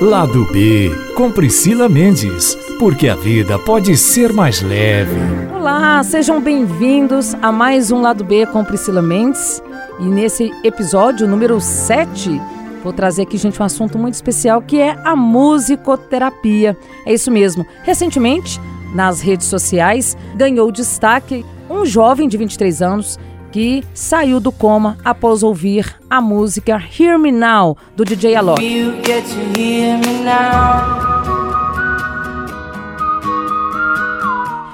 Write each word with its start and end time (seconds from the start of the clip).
Lado 0.00 0.46
B, 0.46 0.90
com 1.14 1.30
Priscila 1.30 1.86
Mendes, 1.86 2.54
porque 2.78 3.06
a 3.06 3.14
vida 3.14 3.58
pode 3.58 3.98
ser 3.98 4.32
mais 4.32 4.62
leve. 4.62 5.14
Olá, 5.54 6.02
sejam 6.02 6.40
bem-vindos 6.40 7.34
a 7.42 7.52
mais 7.52 7.90
um 7.90 8.00
Lado 8.00 8.24
B 8.24 8.46
com 8.46 8.64
Priscila 8.64 9.02
Mendes. 9.02 9.62
E 9.98 10.04
nesse 10.04 10.50
episódio 10.64 11.28
número 11.28 11.60
7, 11.60 12.40
vou 12.82 12.94
trazer 12.94 13.24
aqui, 13.24 13.36
gente, 13.36 13.60
um 13.60 13.64
assunto 13.64 13.98
muito 13.98 14.14
especial 14.14 14.62
que 14.62 14.80
é 14.80 14.98
a 15.04 15.14
musicoterapia. 15.14 16.74
É 17.04 17.12
isso 17.12 17.30
mesmo. 17.30 17.66
Recentemente, 17.82 18.58
nas 18.94 19.20
redes 19.20 19.48
sociais, 19.48 20.16
ganhou 20.34 20.72
destaque 20.72 21.44
um 21.68 21.84
jovem 21.84 22.26
de 22.26 22.38
23 22.38 22.80
anos 22.80 23.18
que 23.50 23.84
saiu 23.92 24.40
do 24.40 24.52
coma 24.52 24.96
após 25.04 25.42
ouvir 25.42 25.96
a 26.08 26.20
música 26.20 26.82
Hear 26.98 27.18
Me 27.18 27.32
Now 27.32 27.76
do 27.96 28.04
DJ 28.04 28.36
Alok. 28.36 28.60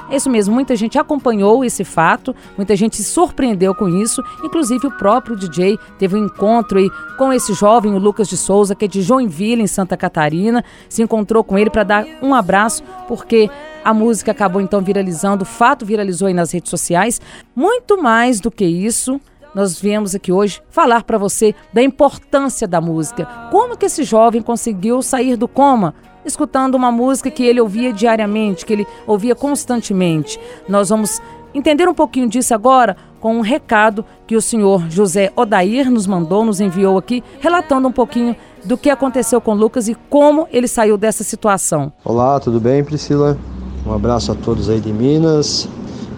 É 0.09 0.16
isso 0.16 0.30
mesmo, 0.30 0.55
muita 0.55 0.77
gente 0.77 0.98
acompanhou 0.98 1.65
esse 1.65 1.83
fato, 1.84 2.34
muita 2.56 2.77
gente 2.77 2.97
se 2.97 3.05
surpreendeu 3.05 3.74
com 3.74 3.88
isso, 3.88 4.23
inclusive 4.42 4.87
o 4.87 4.97
próprio 4.97 5.34
DJ 5.34 5.77
teve 5.98 6.14
um 6.14 6.27
encontro 6.27 6.78
aí 6.78 6.88
com 7.19 7.33
esse 7.33 7.52
jovem, 7.55 7.92
o 7.92 7.98
Lucas 7.98 8.28
de 8.28 8.37
Souza, 8.37 8.74
que 8.74 8.84
é 8.84 8.88
de 8.88 9.02
Joinville, 9.02 9.62
em 9.62 9.66
Santa 9.66 9.97
Catarina, 9.97 10.64
se 10.88 11.02
encontrou 11.02 11.42
com 11.42 11.59
ele 11.59 11.70
para 11.70 11.83
dar 11.83 12.06
um 12.23 12.34
abraço, 12.34 12.84
porque 13.09 13.50
a 13.84 13.92
música 13.92 14.30
acabou 14.30 14.61
então 14.61 14.80
viralizando, 14.80 15.42
o 15.42 15.47
fato 15.47 15.84
viralizou 15.84 16.28
aí 16.28 16.34
nas 16.34 16.52
redes 16.52 16.70
sociais. 16.70 17.20
Muito 17.55 18.00
mais 18.00 18.41
do 18.41 18.50
que 18.50 18.64
isso, 18.64 19.20
nós 19.55 19.80
viemos 19.80 20.14
aqui 20.14 20.30
hoje 20.30 20.62
falar 20.70 21.02
para 21.02 21.19
você 21.19 21.55
da 21.73 21.83
importância 21.83 22.69
da 22.69 22.80
música. 22.80 23.25
Como 23.50 23.77
que 23.77 23.86
esse 23.86 24.05
jovem 24.05 24.42
conseguiu 24.42 25.02
sair 25.02 25.36
do 25.36 25.48
coma? 25.48 25.95
Escutando 26.26 26.74
uma 26.74 26.90
música 26.90 27.30
que 27.30 27.44
ele 27.44 27.60
ouvia 27.60 27.92
diariamente, 27.92 28.66
que 28.66 28.72
ele 28.72 28.86
ouvia 29.06 29.34
constantemente. 29.34 30.38
Nós 30.68 30.88
vamos 30.88 31.20
entender 31.55 31.88
um 31.88 31.94
pouquinho 31.94 32.28
disso 32.28 32.52
agora 32.52 32.96
com 33.20 33.36
um 33.36 33.41
recado 33.41 34.05
que 34.27 34.36
o 34.36 34.42
senhor 34.42 34.88
José 34.91 35.33
Odair 35.34 35.91
nos 35.91 36.06
mandou, 36.06 36.44
nos 36.44 36.60
enviou 36.60 36.98
aqui, 36.98 37.24
relatando 37.41 37.88
um 37.88 37.92
pouquinho 37.92 38.36
do 38.64 38.77
que 38.77 38.91
aconteceu 38.91 39.41
com 39.41 39.55
Lucas 39.55 39.88
e 39.88 39.94
como 40.10 40.46
ele 40.52 40.68
saiu 40.68 40.98
dessa 40.98 41.24
situação. 41.24 41.92
Olá, 42.05 42.38
tudo 42.38 42.61
bem, 42.61 42.84
Priscila? 42.84 43.38
Um 43.86 43.92
abraço 43.92 44.33
a 44.33 44.34
todos 44.34 44.68
aí 44.68 44.80
de 44.80 44.92
Minas, 44.92 45.68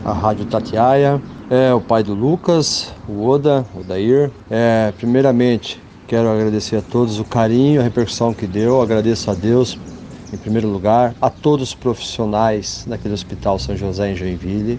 a 0.04 0.12
Rádio 0.12 0.46
Tatiaia, 0.46 1.22
é 1.50 1.72
o 1.72 1.80
pai 1.80 2.02
do 2.02 2.14
Lucas, 2.14 2.92
o 3.08 3.26
Oda, 3.26 3.64
Odair. 3.78 4.30
É, 4.50 4.92
primeiramente, 4.96 5.80
quero 6.06 6.28
agradecer 6.28 6.76
a 6.76 6.82
todos 6.82 7.20
o 7.20 7.24
carinho, 7.24 7.80
a 7.80 7.84
repercussão 7.84 8.34
que 8.34 8.46
deu, 8.46 8.82
agradeço 8.82 9.30
a 9.30 9.34
Deus 9.34 9.78
em 10.32 10.36
primeiro 10.36 10.68
lugar, 10.68 11.14
a 11.20 11.30
todos 11.30 11.68
os 11.68 11.74
profissionais 11.74 12.84
daquele 12.86 13.14
Hospital 13.14 13.58
São 13.58 13.76
José 13.76 14.12
em 14.12 14.16
Joinville, 14.16 14.78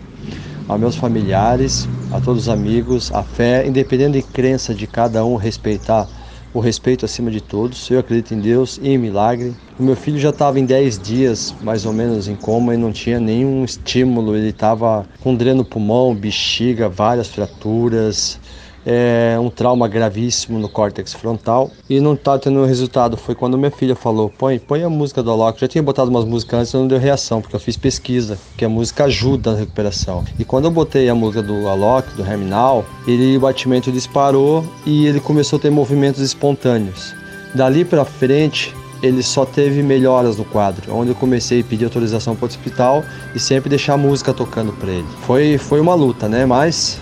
a 0.67 0.77
meus 0.77 0.95
familiares, 0.95 1.87
a 2.11 2.19
todos 2.19 2.43
os 2.43 2.49
amigos, 2.49 3.11
a 3.11 3.23
fé, 3.23 3.65
independente 3.67 4.13
de 4.13 4.21
crença 4.23 4.73
de 4.73 4.85
cada 4.85 5.25
um, 5.25 5.35
respeitar 5.35 6.07
o 6.53 6.59
respeito 6.59 7.05
acima 7.05 7.29
de 7.29 7.41
todos. 7.41 7.89
Eu 7.89 7.99
acredito 7.99 8.33
em 8.33 8.39
Deus 8.39 8.79
e 8.81 8.89
em 8.89 8.97
milagre. 8.97 9.53
O 9.77 9.83
meu 9.83 9.95
filho 9.95 10.19
já 10.19 10.29
estava 10.29 10.59
em 10.59 10.65
10 10.65 10.99
dias, 10.99 11.55
mais 11.61 11.85
ou 11.85 11.93
menos, 11.93 12.27
em 12.27 12.35
coma 12.35 12.73
e 12.73 12.77
não 12.77 12.91
tinha 12.91 13.19
nenhum 13.19 13.63
estímulo. 13.63 14.35
Ele 14.35 14.49
estava 14.49 15.05
com 15.21 15.35
dreno 15.35 15.59
no 15.59 15.65
pulmão, 15.65 16.13
bexiga, 16.13 16.89
várias 16.89 17.27
fraturas, 17.27 18.39
é, 18.85 19.37
um 19.39 19.49
trauma 19.49 19.87
gravíssimo 19.87 20.59
no 20.59 20.69
córtex 20.69 21.13
frontal 21.13 21.71
e 21.89 21.99
não 21.99 22.15
tá 22.15 22.37
tendo 22.37 22.63
resultado. 22.65 23.17
Foi 23.17 23.35
quando 23.35 23.57
minha 23.57 23.71
filha 23.71 23.95
falou: 23.95 24.31
põe, 24.37 24.59
põe 24.59 24.83
a 24.83 24.89
música 24.89 25.21
do 25.21 25.31
Alok. 25.31 25.59
Já 25.59 25.67
tinha 25.67 25.83
botado 25.83 26.09
umas 26.09 26.25
músicas 26.25 26.59
antes 26.59 26.73
não 26.73 26.87
deu 26.87 26.99
reação, 26.99 27.41
porque 27.41 27.55
eu 27.55 27.59
fiz 27.59 27.77
pesquisa, 27.77 28.37
que 28.57 28.65
a 28.65 28.69
música 28.69 29.05
ajuda 29.05 29.51
na 29.51 29.59
recuperação. 29.59 30.23
E 30.37 30.45
quando 30.45 30.65
eu 30.65 30.71
botei 30.71 31.09
a 31.09 31.15
música 31.15 31.41
do 31.41 31.67
Alok, 31.67 32.15
do 32.15 32.23
Herminal, 32.23 32.85
ele, 33.07 33.37
o 33.37 33.39
batimento 33.39 33.91
disparou 33.91 34.63
e 34.85 35.05
ele 35.07 35.19
começou 35.19 35.57
a 35.57 35.61
ter 35.61 35.69
movimentos 35.69 36.21
espontâneos. 36.21 37.13
Dali 37.53 37.83
para 37.83 38.05
frente, 38.05 38.73
ele 39.01 39.23
só 39.23 39.45
teve 39.45 39.81
melhoras 39.81 40.37
no 40.37 40.45
quadro, 40.45 40.93
onde 40.93 41.11
eu 41.11 41.15
comecei 41.15 41.61
a 41.61 41.63
pedir 41.63 41.85
autorização 41.85 42.35
para 42.35 42.45
o 42.45 42.47
hospital 42.47 43.03
e 43.33 43.39
sempre 43.39 43.69
deixar 43.69 43.93
a 43.93 43.97
música 43.97 44.33
tocando 44.33 44.73
para 44.73 44.91
ele. 44.91 45.07
Foi, 45.21 45.57
foi 45.57 45.79
uma 45.79 45.95
luta, 45.95 46.27
né? 46.27 46.45
Mas 46.45 46.99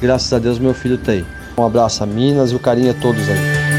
Graças 0.00 0.32
a 0.32 0.38
Deus 0.38 0.58
meu 0.58 0.72
filho 0.72 0.96
tem. 0.96 1.26
Um 1.58 1.64
abraço 1.64 2.02
a 2.02 2.06
Minas 2.06 2.52
e 2.52 2.56
o 2.56 2.58
carinho 2.58 2.90
a 2.90 2.94
todos 2.94 3.28
aí. 3.28 3.70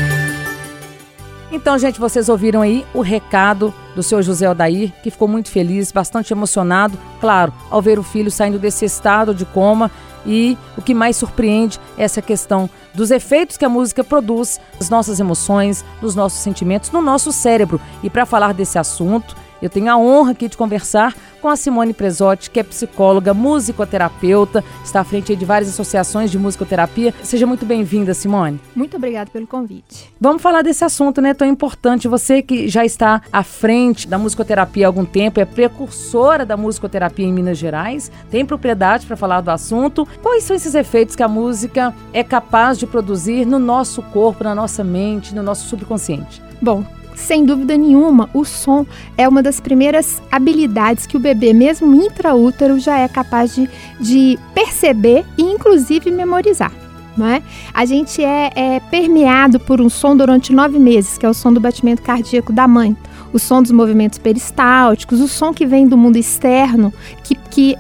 Então, 1.52 1.78
gente, 1.78 2.00
vocês 2.00 2.30
ouviram 2.30 2.62
aí 2.62 2.86
o 2.94 3.02
recado 3.02 3.74
do 3.96 4.02
seu 4.02 4.22
José 4.22 4.50
Odair, 4.50 4.94
que 5.04 5.12
ficou 5.12 5.28
muito 5.28 5.50
feliz, 5.50 5.92
bastante 5.92 6.32
emocionado, 6.32 6.98
claro, 7.20 7.54
ao 7.70 7.82
ver 7.82 8.00
o 8.00 8.04
filho 8.04 8.32
saindo 8.32 8.58
desse 8.58 8.86
estado 8.86 9.34
de 9.34 9.46
coma. 9.46 9.92
E 10.26 10.58
o 10.78 10.82
que 10.82 10.94
mais 10.94 11.18
surpreende 11.18 11.80
é 11.98 12.04
essa 12.04 12.22
questão 12.22 12.70
dos 12.94 13.10
efeitos 13.10 13.58
que 13.58 13.66
a 13.66 13.70
música 13.70 14.04
produz 14.04 14.62
nas 14.80 14.90
nossas 14.90 15.20
emoções, 15.20 15.84
nos 16.02 16.16
nossos 16.16 16.40
sentimentos, 16.40 16.92
no 16.92 17.02
nosso 17.02 17.32
cérebro. 17.32 17.82
E 18.04 18.10
para 18.10 18.26
falar 18.26 18.54
desse 18.54 18.78
assunto, 18.78 19.36
eu 19.62 19.70
tenho 19.70 19.92
a 19.92 19.98
honra 19.98 20.32
aqui 20.32 20.48
de 20.48 20.58
conversar 20.58 21.16
com 21.42 21.50
a 21.50 21.56
Simone 21.56 21.94
Presotti, 21.94 22.52
que 22.52 22.60
é 22.60 22.64
psicóloga, 22.64 23.34
musicoterapeuta, 23.34 24.64
está 24.86 25.02
à 25.02 25.04
frente 25.04 25.36
de 25.36 25.44
várias 25.44 25.70
associações 25.70 26.30
de 26.30 26.38
musicoterapia. 26.38 27.14
Seja 27.24 27.48
muito 27.48 27.66
bem-vinda, 27.66 28.14
Simone. 28.14 28.60
Muito 28.76 28.96
obrigada 28.96 29.32
pelo 29.32 29.48
convite. 29.48 30.14
Vamos 30.20 30.42
falar 30.42 30.62
desse 30.62 30.84
assunto, 30.84 31.20
né, 31.20 31.34
tão 31.34 31.48
importante. 31.48 32.08
Você 32.08 32.42
que 32.42 32.68
já 32.68 32.86
está 32.86 33.22
à 33.34 33.44
frente 33.44 34.08
da 34.08 34.18
musicoterapia 34.18 34.86
há 34.86 34.90
algum 34.90 35.04
tempo, 35.04 35.40
é 35.40 35.46
precursora 35.46 36.46
da 36.46 36.56
musicoterapia 36.56 37.26
em 37.26 37.34
Minas 37.34 37.58
Gerais, 37.58 38.12
tem 38.30 38.46
propriedade 38.46 39.08
para 39.08 39.18
falar 39.18 39.42
do 39.42 39.50
assunto. 39.50 40.08
Quais 40.22 40.44
são 40.44 40.56
esses 40.56 40.76
efeitos 40.76 41.16
que 41.16 41.24
a 41.24 41.28
música 41.28 41.94
é 42.14 42.24
capaz 42.24 42.78
de 42.78 42.86
produzir 42.86 43.46
no 43.46 43.58
nosso 43.58 44.04
corpo, 44.04 44.44
na 44.44 44.54
nossa 44.54 44.84
mente, 44.84 45.34
no 45.34 45.42
nosso 45.42 45.68
subconsciente? 45.68 46.42
Bom, 46.62 46.86
sem 47.22 47.46
dúvida 47.46 47.78
nenhuma, 47.78 48.30
o 48.34 48.44
som 48.44 48.86
é 49.18 49.28
uma 49.28 49.42
das 49.42 49.60
primeiras 49.60 50.22
habilidades 50.32 51.06
que 51.06 51.16
o 51.16 51.20
bebê, 51.20 51.54
mesmo 51.54 51.94
intraútero, 51.96 52.80
já 52.80 52.98
é 52.98 53.08
capaz 53.08 53.56
de, 53.56 53.70
de 54.00 54.40
perceber 54.54 55.24
e, 55.38 55.44
inclusive, 55.44 56.12
memorizar. 56.12 56.72
É? 57.20 57.42
A 57.74 57.86
gente 57.86 58.24
é, 58.24 58.52
é 58.56 58.80
permeado 58.80 59.60
por 59.60 59.82
um 59.82 59.90
som 59.90 60.16
durante 60.16 60.54
nove 60.54 60.80
meses, 60.80 61.18
que 61.18 61.26
é 61.26 61.30
o 61.30 61.34
som 61.34 61.52
do 61.54 61.60
batimento 61.60 62.02
cardíaco 62.02 62.54
da 62.54 62.68
mãe 62.68 62.96
o 63.34 63.40
som 63.40 63.62
dos 63.62 63.72
movimentos 63.72 64.18
peristálticos, 64.18 65.20
o 65.20 65.28
som 65.28 65.54
que 65.54 65.66
vem 65.66 65.88
do 65.88 65.98
mundo 65.98 66.18
externo, 66.18 66.94
que, 67.24 67.36
que 67.36 67.78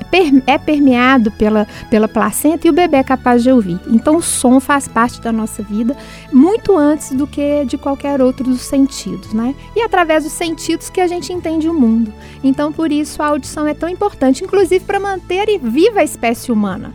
é 0.48 0.58
permeado 0.58 1.32
pela, 1.32 1.68
pela 1.90 2.08
placenta 2.08 2.68
e 2.68 2.70
o 2.70 2.74
bebê 2.74 2.98
é 2.98 3.04
capaz 3.04 3.44
de 3.44 3.52
ouvir. 3.52 3.80
Então, 3.88 4.18
o 4.18 4.22
som 4.22 4.60
faz 4.60 4.88
parte 4.88 5.22
da 5.22 5.32
nossa 5.32 5.64
vida 5.64 5.96
muito 6.32 6.78
antes 6.78 7.12
do 7.12 7.28
que 7.28 7.66
de 7.66 7.78
qualquer 7.78 8.22
outro 8.22 8.46
dos 8.46 8.62
sentidos, 8.62 9.34
né? 9.34 9.56
E 9.76 9.82
através 9.82 10.24
dos 10.24 10.34
sentidos 10.34 10.90
que 10.90 11.02
a 11.02 11.08
gente 11.08 11.34
entende 11.34 11.70
o 11.70 11.74
mundo. 11.74 12.14
Então, 12.44 12.72
por 12.72 12.92
isso, 12.92 13.22
a 13.22 13.28
audição 13.28 13.68
é 13.68 13.74
tão 13.74 13.90
importante, 13.90 14.44
inclusive 14.44 14.84
para 14.86 15.00
manter 15.00 15.60
viva 15.60 16.00
a 16.00 16.04
espécie 16.04 16.52
humana. 16.52 16.94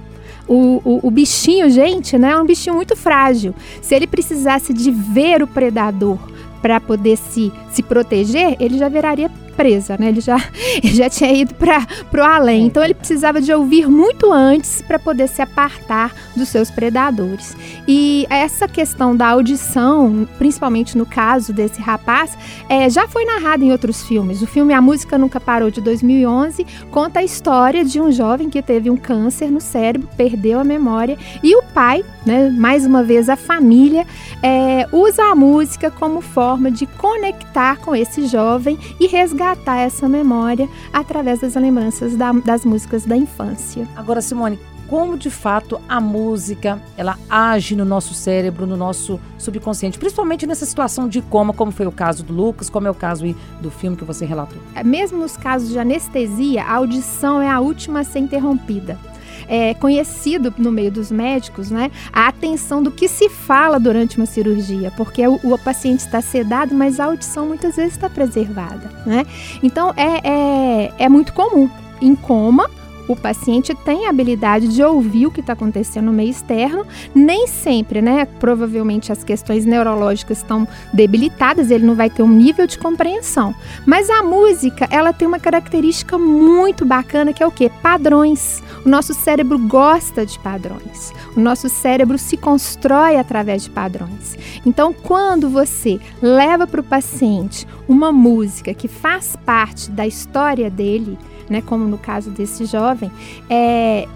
O, 0.48 0.80
o, 0.84 1.00
o, 1.08 1.10
bichinho, 1.10 1.68
gente, 1.68 2.16
né, 2.16 2.30
é 2.30 2.38
um 2.38 2.46
bichinho 2.46 2.76
muito 2.76 2.94
frágil. 2.94 3.52
Se 3.82 3.94
ele 3.94 4.06
precisasse 4.06 4.72
de 4.72 4.92
ver 4.92 5.42
o 5.42 5.46
predador 5.46 6.18
para 6.60 6.80
poder 6.80 7.16
se, 7.16 7.52
se 7.70 7.82
proteger, 7.82 8.56
ele 8.60 8.78
já 8.78 8.88
viraria 8.88 9.30
presa, 9.56 9.96
né? 9.98 10.08
Ele 10.08 10.20
já, 10.20 10.36
ele 10.82 10.94
já 10.94 11.08
tinha 11.08 11.32
ido 11.32 11.54
para 11.54 11.86
o 12.14 12.22
além. 12.22 12.64
É. 12.64 12.66
Então 12.66 12.84
ele 12.84 12.94
precisava 12.94 13.40
de 13.40 13.52
ouvir 13.52 13.88
muito 13.88 14.32
antes 14.32 14.82
para 14.82 14.98
poder 14.98 15.28
se 15.28 15.40
apartar 15.40 16.14
dos 16.36 16.48
seus 16.48 16.70
predadores. 16.70 17.56
E 17.88 18.26
essa 18.28 18.68
questão 18.68 19.16
da 19.16 19.28
audição, 19.28 20.28
principalmente 20.38 20.98
no 20.98 21.06
caso 21.06 21.52
desse 21.52 21.80
rapaz, 21.80 22.36
é, 22.68 22.90
já 22.90 23.08
foi 23.08 23.24
narrada 23.24 23.64
em 23.64 23.72
outros 23.72 24.02
filmes. 24.02 24.42
O 24.42 24.46
filme 24.46 24.74
A 24.74 24.80
Música 24.80 25.16
Nunca 25.16 25.40
Parou, 25.40 25.70
de 25.70 25.80
2011, 25.80 26.66
conta 26.90 27.20
a 27.20 27.24
história 27.24 27.84
de 27.84 28.00
um 28.00 28.12
jovem 28.12 28.50
que 28.50 28.60
teve 28.60 28.90
um 28.90 28.96
câncer 28.96 29.50
no 29.50 29.60
cérebro, 29.60 30.08
perdeu 30.16 30.60
a 30.60 30.64
memória, 30.64 31.16
e 31.42 31.56
o 31.56 31.62
pai, 31.62 32.04
né, 32.24 32.50
mais 32.50 32.84
uma 32.84 33.02
vez 33.02 33.28
a 33.28 33.36
família, 33.36 34.06
é, 34.42 34.86
usa 34.92 35.22
a 35.24 35.34
música 35.34 35.90
como 35.90 36.20
forma 36.20 36.70
de 36.70 36.86
conectar 36.86 37.78
com 37.78 37.94
esse 37.94 38.26
jovem 38.26 38.78
e 39.00 39.06
resgatar 39.06 39.45
resgatar 39.46 39.76
essa 39.76 40.08
memória 40.08 40.68
através 40.92 41.40
das 41.40 41.54
lembranças 41.54 42.16
da, 42.16 42.32
das 42.32 42.64
músicas 42.64 43.04
da 43.04 43.16
infância. 43.16 43.86
Agora, 43.94 44.20
Simone, 44.20 44.58
como 44.88 45.16
de 45.16 45.30
fato 45.30 45.80
a 45.88 46.00
música 46.00 46.80
ela 46.96 47.18
age 47.28 47.76
no 47.76 47.84
nosso 47.84 48.14
cérebro, 48.14 48.66
no 48.66 48.76
nosso 48.76 49.20
subconsciente, 49.38 49.98
principalmente 49.98 50.46
nessa 50.46 50.64
situação 50.64 51.08
de 51.08 51.20
coma, 51.22 51.52
como 51.52 51.70
foi 51.70 51.86
o 51.86 51.92
caso 51.92 52.22
do 52.22 52.32
Lucas, 52.32 52.70
como 52.70 52.86
é 52.86 52.90
o 52.90 52.94
caso 52.94 53.24
do 53.60 53.70
filme 53.70 53.96
que 53.96 54.04
você 54.04 54.24
relatou. 54.24 54.58
É, 54.74 54.82
mesmo 54.82 55.18
nos 55.18 55.36
casos 55.36 55.70
de 55.70 55.78
anestesia, 55.78 56.62
a 56.64 56.74
audição 56.74 57.42
é 57.42 57.48
a 57.48 57.60
última 57.60 58.00
a 58.00 58.04
ser 58.04 58.20
interrompida. 58.20 58.98
É 59.48 59.74
conhecido 59.74 60.52
no 60.58 60.70
meio 60.70 60.90
dos 60.90 61.10
médicos, 61.10 61.70
né? 61.70 61.90
A 62.12 62.28
atenção 62.28 62.82
do 62.82 62.90
que 62.90 63.08
se 63.08 63.28
fala 63.28 63.78
durante 63.78 64.16
uma 64.16 64.26
cirurgia, 64.26 64.92
porque 64.96 65.26
o, 65.26 65.40
o 65.42 65.58
paciente 65.58 66.00
está 66.00 66.20
sedado, 66.20 66.74
mas 66.74 67.00
a 67.00 67.06
audição 67.06 67.46
muitas 67.46 67.76
vezes 67.76 67.92
está 67.92 68.08
preservada, 68.08 68.90
né? 69.04 69.24
Então 69.62 69.92
é, 69.96 70.20
é, 70.22 70.92
é 70.98 71.08
muito 71.08 71.32
comum 71.32 71.68
em 72.00 72.14
coma 72.14 72.70
o 73.08 73.16
paciente 73.16 73.74
tem 73.74 74.06
a 74.06 74.10
habilidade 74.10 74.68
de 74.68 74.82
ouvir 74.82 75.26
o 75.26 75.30
que 75.30 75.40
está 75.40 75.52
acontecendo 75.52 76.06
no 76.06 76.12
meio 76.12 76.30
externo, 76.30 76.86
nem 77.14 77.46
sempre, 77.46 78.02
né? 78.02 78.26
Provavelmente 78.38 79.12
as 79.12 79.22
questões 79.22 79.64
neurológicas 79.64 80.38
estão 80.38 80.66
debilitadas, 80.92 81.70
ele 81.70 81.84
não 81.84 81.94
vai 81.94 82.10
ter 82.10 82.22
um 82.22 82.28
nível 82.28 82.66
de 82.66 82.78
compreensão. 82.78 83.54
Mas 83.84 84.10
a 84.10 84.22
música, 84.22 84.88
ela 84.90 85.12
tem 85.12 85.26
uma 85.26 85.38
característica 85.38 86.18
muito 86.18 86.84
bacana 86.84 87.32
que 87.32 87.42
é 87.42 87.46
o 87.46 87.50
quê? 87.50 87.70
Padrões. 87.82 88.62
O 88.84 88.88
nosso 88.88 89.14
cérebro 89.14 89.58
gosta 89.58 90.24
de 90.24 90.38
padrões. 90.38 91.12
O 91.36 91.40
nosso 91.40 91.68
cérebro 91.68 92.18
se 92.18 92.36
constrói 92.36 93.16
através 93.16 93.64
de 93.64 93.70
padrões. 93.70 94.36
Então, 94.64 94.92
quando 94.92 95.48
você 95.48 96.00
leva 96.22 96.66
para 96.66 96.80
o 96.80 96.84
paciente 96.84 97.66
uma 97.88 98.12
música 98.12 98.74
que 98.74 98.88
faz 98.88 99.36
parte 99.44 99.90
da 99.90 100.06
história 100.06 100.70
dele, 100.70 101.18
né, 101.48 101.62
como 101.62 101.86
no 101.86 101.98
caso 101.98 102.30
desse 102.30 102.64
jovem, 102.64 103.10
é, 103.48 104.06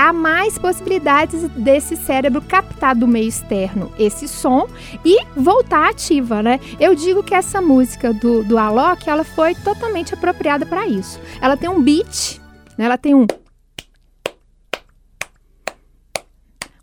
há 0.00 0.12
mais 0.12 0.56
possibilidades 0.56 1.42
desse 1.50 1.94
cérebro 1.94 2.40
captar 2.40 2.94
do 2.94 3.06
meio 3.06 3.28
externo 3.28 3.92
esse 3.98 4.26
som 4.26 4.66
e 5.04 5.24
voltar 5.36 5.90
ativa, 5.90 6.42
né? 6.42 6.58
Eu 6.78 6.94
digo 6.94 7.22
que 7.22 7.34
essa 7.34 7.60
música 7.60 8.12
do, 8.12 8.42
do 8.42 8.56
Alok, 8.56 9.08
ela 9.08 9.24
foi 9.24 9.54
totalmente 9.54 10.14
apropriada 10.14 10.64
para 10.64 10.86
isso. 10.86 11.20
Ela 11.40 11.56
tem 11.56 11.68
um 11.68 11.82
beat, 11.82 12.40
né? 12.78 12.86
ela 12.86 12.96
tem 12.96 13.14
um 13.14 13.26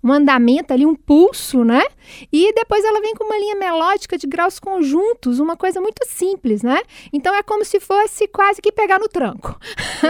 um 0.07 0.13
andamento 0.13 0.73
ali, 0.73 0.85
um 0.85 0.95
pulso, 0.95 1.63
né? 1.63 1.83
E 2.31 2.53
depois 2.53 2.83
ela 2.83 3.01
vem 3.01 3.13
com 3.13 3.25
uma 3.25 3.37
linha 3.37 3.55
melódica 3.55 4.17
de 4.17 4.25
graus 4.27 4.59
conjuntos, 4.59 5.39
uma 5.39 5.57
coisa 5.57 5.81
muito 5.81 6.05
simples, 6.07 6.61
né? 6.63 6.81
Então 7.11 7.35
é 7.35 7.43
como 7.43 7.65
se 7.65 7.79
fosse 7.79 8.27
quase 8.27 8.61
que 8.61 8.71
pegar 8.71 8.99
no 8.99 9.07
tranco. 9.07 9.59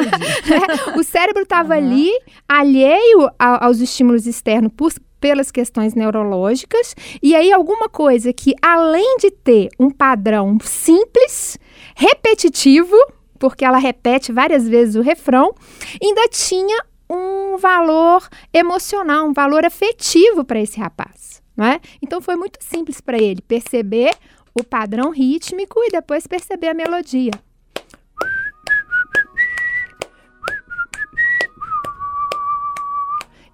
o 0.97 1.03
cérebro 1.03 1.43
estava 1.43 1.73
uhum. 1.73 1.79
ali, 1.79 2.11
alheio 2.47 3.29
a, 3.39 3.65
aos 3.65 3.79
estímulos 3.79 4.27
externos 4.27 4.71
por, 4.75 4.93
pelas 5.19 5.51
questões 5.51 5.95
neurológicas, 5.95 6.95
e 7.21 7.35
aí 7.35 7.51
alguma 7.51 7.89
coisa 7.89 8.31
que, 8.31 8.53
além 8.61 9.17
de 9.17 9.31
ter 9.31 9.69
um 9.79 9.89
padrão 9.89 10.57
simples, 10.61 11.57
repetitivo, 11.95 12.95
porque 13.39 13.65
ela 13.65 13.77
repete 13.77 14.31
várias 14.31 14.67
vezes 14.67 14.95
o 14.95 15.01
refrão, 15.01 15.53
ainda 16.01 16.27
tinha 16.29 16.83
um 17.09 17.57
valor 17.57 18.27
emocional, 18.53 19.27
um 19.27 19.33
valor 19.33 19.65
afetivo 19.65 20.43
para 20.43 20.59
esse 20.59 20.79
rapaz. 20.79 21.41
Não 21.55 21.65
é? 21.65 21.79
Então 22.01 22.21
foi 22.21 22.35
muito 22.35 22.59
simples 22.61 23.01
para 23.01 23.17
ele 23.17 23.41
perceber 23.41 24.15
o 24.53 24.63
padrão 24.63 25.11
rítmico 25.11 25.79
e 25.83 25.89
depois 25.89 26.27
perceber 26.27 26.69
a 26.69 26.73
melodia. 26.73 27.31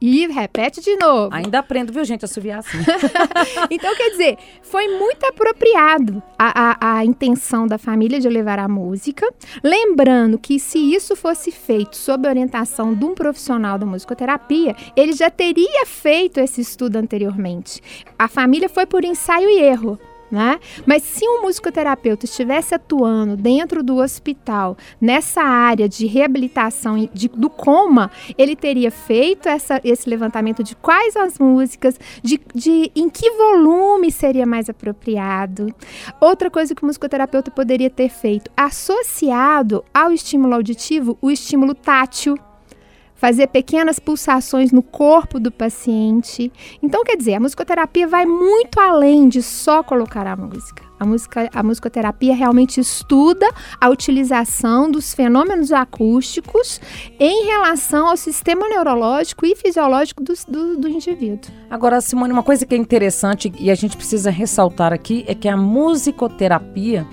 E 0.05 0.27
repete 0.27 0.81
de 0.81 0.97
novo. 0.97 1.33
Ainda 1.33 1.59
aprendo, 1.59 1.93
viu, 1.93 2.03
gente, 2.03 2.25
a 2.25 2.27
subiar 2.27 2.59
assim. 2.59 2.77
então, 3.71 3.95
quer 3.95 4.09
dizer, 4.09 4.37
foi 4.61 4.85
muito 4.99 5.25
apropriado 5.25 6.21
a, 6.37 6.71
a, 6.71 6.97
a, 6.97 7.05
intenção 7.05 7.65
da 7.65 7.77
família 7.77 8.19
de 8.19 8.27
levar 8.27 8.59
a 8.59 8.67
música. 8.67 9.25
Lembrando 9.63 10.37
que 10.37 10.59
se 10.59 10.77
isso 10.77 11.15
fosse 11.15 11.51
feito 11.51 11.95
sob 11.95 12.27
orientação 12.27 12.93
de 12.93 13.05
um 13.05 13.15
profissional 13.15 13.77
da 13.77 13.85
musicoterapia, 13.85 14.75
ele 14.93 15.13
já 15.13 15.29
teria 15.29 15.85
feito 15.85 16.37
esse 16.37 16.59
estudo 16.59 16.97
anteriormente. 16.97 17.81
A 18.19 18.27
família 18.27 18.67
foi 18.67 18.85
por 18.85 19.05
ensaio 19.05 19.49
e 19.49 19.61
erro. 19.61 19.97
Né? 20.33 20.59
Mas 20.83 21.03
se 21.03 21.23
um 21.29 21.43
musicoterapeuta 21.43 22.25
estivesse 22.25 22.73
atuando 22.73 23.37
dentro 23.37 23.83
do 23.83 23.97
hospital, 23.97 24.75
nessa 24.99 25.43
área 25.43 25.87
de 25.87 26.07
reabilitação 26.07 27.07
de, 27.13 27.27
do 27.27 27.51
coma, 27.51 28.09
ele 28.35 28.55
teria 28.55 28.89
feito 28.89 29.47
essa, 29.47 29.79
esse 29.83 30.09
levantamento 30.09 30.63
de 30.63 30.75
quais 30.75 31.15
as 31.15 31.37
músicas, 31.37 31.99
de, 32.23 32.41
de 32.55 32.91
em 32.95 33.11
que 33.11 33.29
volume 33.29 34.11
seria 34.11 34.47
mais 34.47 34.71
apropriado. 34.71 35.67
Outra 36.19 36.49
coisa 36.49 36.73
que 36.73 36.81
o 36.81 36.87
musicoterapeuta 36.87 37.51
poderia 37.51 37.91
ter 37.91 38.09
feito, 38.09 38.49
associado 38.57 39.85
ao 39.93 40.11
estímulo 40.11 40.55
auditivo, 40.55 41.15
o 41.21 41.29
estímulo 41.29 41.75
tátil 41.75 42.35
fazer 43.23 43.47
pequenas 43.47 43.99
pulsações 43.99 44.73
no 44.73 44.83
corpo 44.83 45.39
do 45.39 45.49
paciente. 45.49 46.51
Então, 46.81 47.05
quer 47.05 47.15
dizer, 47.15 47.35
a 47.35 47.39
musicoterapia 47.39 48.05
vai 48.05 48.25
muito 48.25 48.77
além 48.81 49.29
de 49.29 49.41
só 49.41 49.81
colocar 49.81 50.27
a 50.27 50.35
música. 50.35 50.83
A, 50.99 51.05
música, 51.05 51.49
a 51.53 51.63
musicoterapia 51.63 52.35
realmente 52.35 52.81
estuda 52.81 53.49
a 53.79 53.87
utilização 53.87 54.91
dos 54.91 55.13
fenômenos 55.13 55.71
acústicos 55.71 56.81
em 57.17 57.45
relação 57.45 58.09
ao 58.09 58.17
sistema 58.17 58.67
neurológico 58.67 59.45
e 59.45 59.55
fisiológico 59.55 60.21
do, 60.21 60.33
do, 60.49 60.77
do 60.79 60.89
indivíduo. 60.89 61.49
Agora, 61.69 62.01
Simone, 62.01 62.33
uma 62.33 62.43
coisa 62.43 62.65
que 62.65 62.75
é 62.75 62.77
interessante 62.77 63.53
e 63.57 63.71
a 63.71 63.75
gente 63.75 63.95
precisa 63.95 64.31
ressaltar 64.31 64.91
aqui 64.91 65.23
é 65.29 65.33
que 65.33 65.47
a 65.47 65.55
musicoterapia 65.55 67.07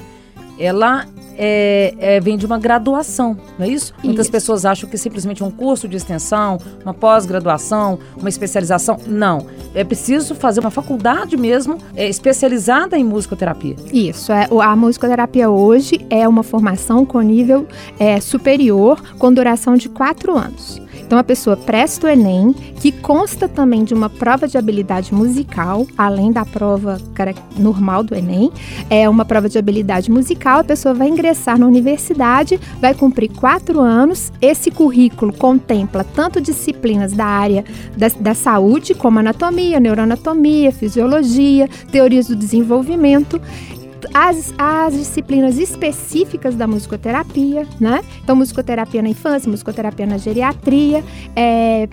ela 0.61 1.07
é, 1.43 1.95
é, 1.99 2.21
vem 2.21 2.37
de 2.37 2.45
uma 2.45 2.59
graduação, 2.59 3.37
não 3.59 3.65
é 3.65 3.69
isso? 3.69 3.95
isso? 3.95 3.95
Muitas 4.05 4.29
pessoas 4.29 4.67
acham 4.67 4.89
que 4.89 4.99
simplesmente 4.99 5.43
um 5.43 5.51
curso 5.51 5.89
de 5.89 5.97
extensão, 5.97 6.59
uma 6.85 6.93
pós-graduação, 6.93 7.99
uma 8.17 8.29
especialização. 8.29 8.99
Não. 9.07 9.47
É 9.75 9.83
preciso 9.83 10.35
fazer 10.35 10.61
uma 10.61 10.71
faculdade 10.71 11.37
mesmo 11.39 11.79
é, 11.97 12.07
especializada 12.09 12.99
em 12.99 13.05
musicoterapia. 13.05 13.77
Isso. 13.91 14.31
É, 14.33 14.49
a 14.63 14.77
musicoterapia 14.77 15.49
hoje 15.49 16.05
é 16.11 16.29
uma 16.29 16.43
formação 16.43 17.07
com 17.07 17.21
nível 17.23 17.67
é, 17.99 18.21
superior, 18.21 19.03
com 19.19 19.33
duração 19.33 19.77
de 19.77 19.89
quatro 19.89 20.37
anos. 20.37 20.81
Então 21.11 21.19
a 21.19 21.25
pessoa 21.25 21.57
presta 21.57 22.07
o 22.07 22.09
Enem, 22.09 22.53
que 22.53 22.93
consta 22.93 23.49
também 23.49 23.83
de 23.83 23.93
uma 23.93 24.09
prova 24.09 24.47
de 24.47 24.57
habilidade 24.57 25.13
musical, 25.13 25.85
além 25.99 26.31
da 26.31 26.45
prova 26.45 26.99
normal 27.59 28.05
do 28.05 28.15
Enem. 28.15 28.53
É 28.89 29.09
uma 29.09 29.25
prova 29.25 29.49
de 29.49 29.59
habilidade 29.59 30.09
musical, 30.09 30.61
a 30.61 30.65
pessoa 30.65 30.95
vai 30.95 31.09
ingressar 31.09 31.59
na 31.59 31.67
universidade, 31.67 32.61
vai 32.81 32.95
cumprir 32.95 33.29
quatro 33.29 33.81
anos. 33.81 34.33
Esse 34.41 34.71
currículo 34.71 35.33
contempla 35.33 36.05
tanto 36.05 36.41
disciplinas 36.41 37.13
da 37.13 37.27
área 37.27 37.65
da, 37.97 38.07
da 38.21 38.33
saúde, 38.33 38.95
como 38.95 39.19
anatomia, 39.19 39.81
neuroanatomia, 39.81 40.71
fisiologia, 40.71 41.69
teorias 41.91 42.29
do 42.29 42.37
desenvolvimento 42.37 43.43
as, 44.15 44.55
as 44.59 44.95
disciplinas 44.95 45.59
específicas 45.59 46.55
da 46.55 46.67
musicoterapia, 46.67 47.67
né? 47.81 48.03
Então, 48.23 48.37
musicoterapia 48.37 49.03
na 49.03 49.09
infância, 49.09 49.51
musicoterapia 49.51 50.07
na 50.07 50.19
geriatria, 50.19 51.05
é, 51.35 51.89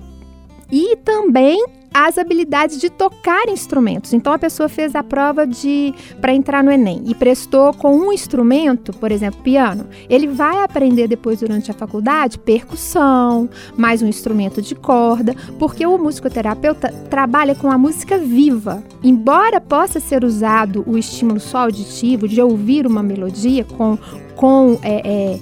e 0.71 0.95
também 0.97 1.76
as 2.05 2.17
habilidades 2.19 2.79
de 2.79 2.89
tocar 2.91 3.49
instrumentos. 3.49 4.13
Então 4.13 4.31
a 4.31 4.37
pessoa 4.37 4.69
fez 4.69 4.93
a 4.93 5.03
prova 5.03 5.47
de 5.47 5.93
para 6.21 6.31
entrar 6.33 6.63
no 6.63 6.71
ENEM 6.71 7.03
e 7.07 7.15
prestou 7.15 7.73
com 7.73 7.95
um 7.95 8.13
instrumento, 8.13 8.93
por 8.93 9.11
exemplo, 9.11 9.41
piano. 9.41 9.87
Ele 10.07 10.27
vai 10.27 10.63
aprender 10.63 11.07
depois 11.07 11.39
durante 11.39 11.71
a 11.71 11.73
faculdade 11.73 12.37
percussão, 12.37 13.49
mais 13.75 14.03
um 14.03 14.07
instrumento 14.07 14.61
de 14.61 14.75
corda, 14.75 15.35
porque 15.57 15.85
o 15.87 15.97
musicoterapeuta 15.97 16.93
trabalha 17.09 17.55
com 17.55 17.71
a 17.71 17.77
música 17.77 18.17
viva. 18.17 18.83
Embora 19.03 19.59
possa 19.59 19.99
ser 19.99 20.23
usado 20.23 20.83
o 20.85 20.97
estímulo 20.97 21.39
só 21.39 21.59
auditivo 21.59 22.27
de 22.27 22.39
ouvir 22.39 22.85
uma 22.85 23.01
melodia 23.01 23.63
com 23.63 23.97
com 24.37 24.79
é, 24.83 25.01
é, 25.03 25.39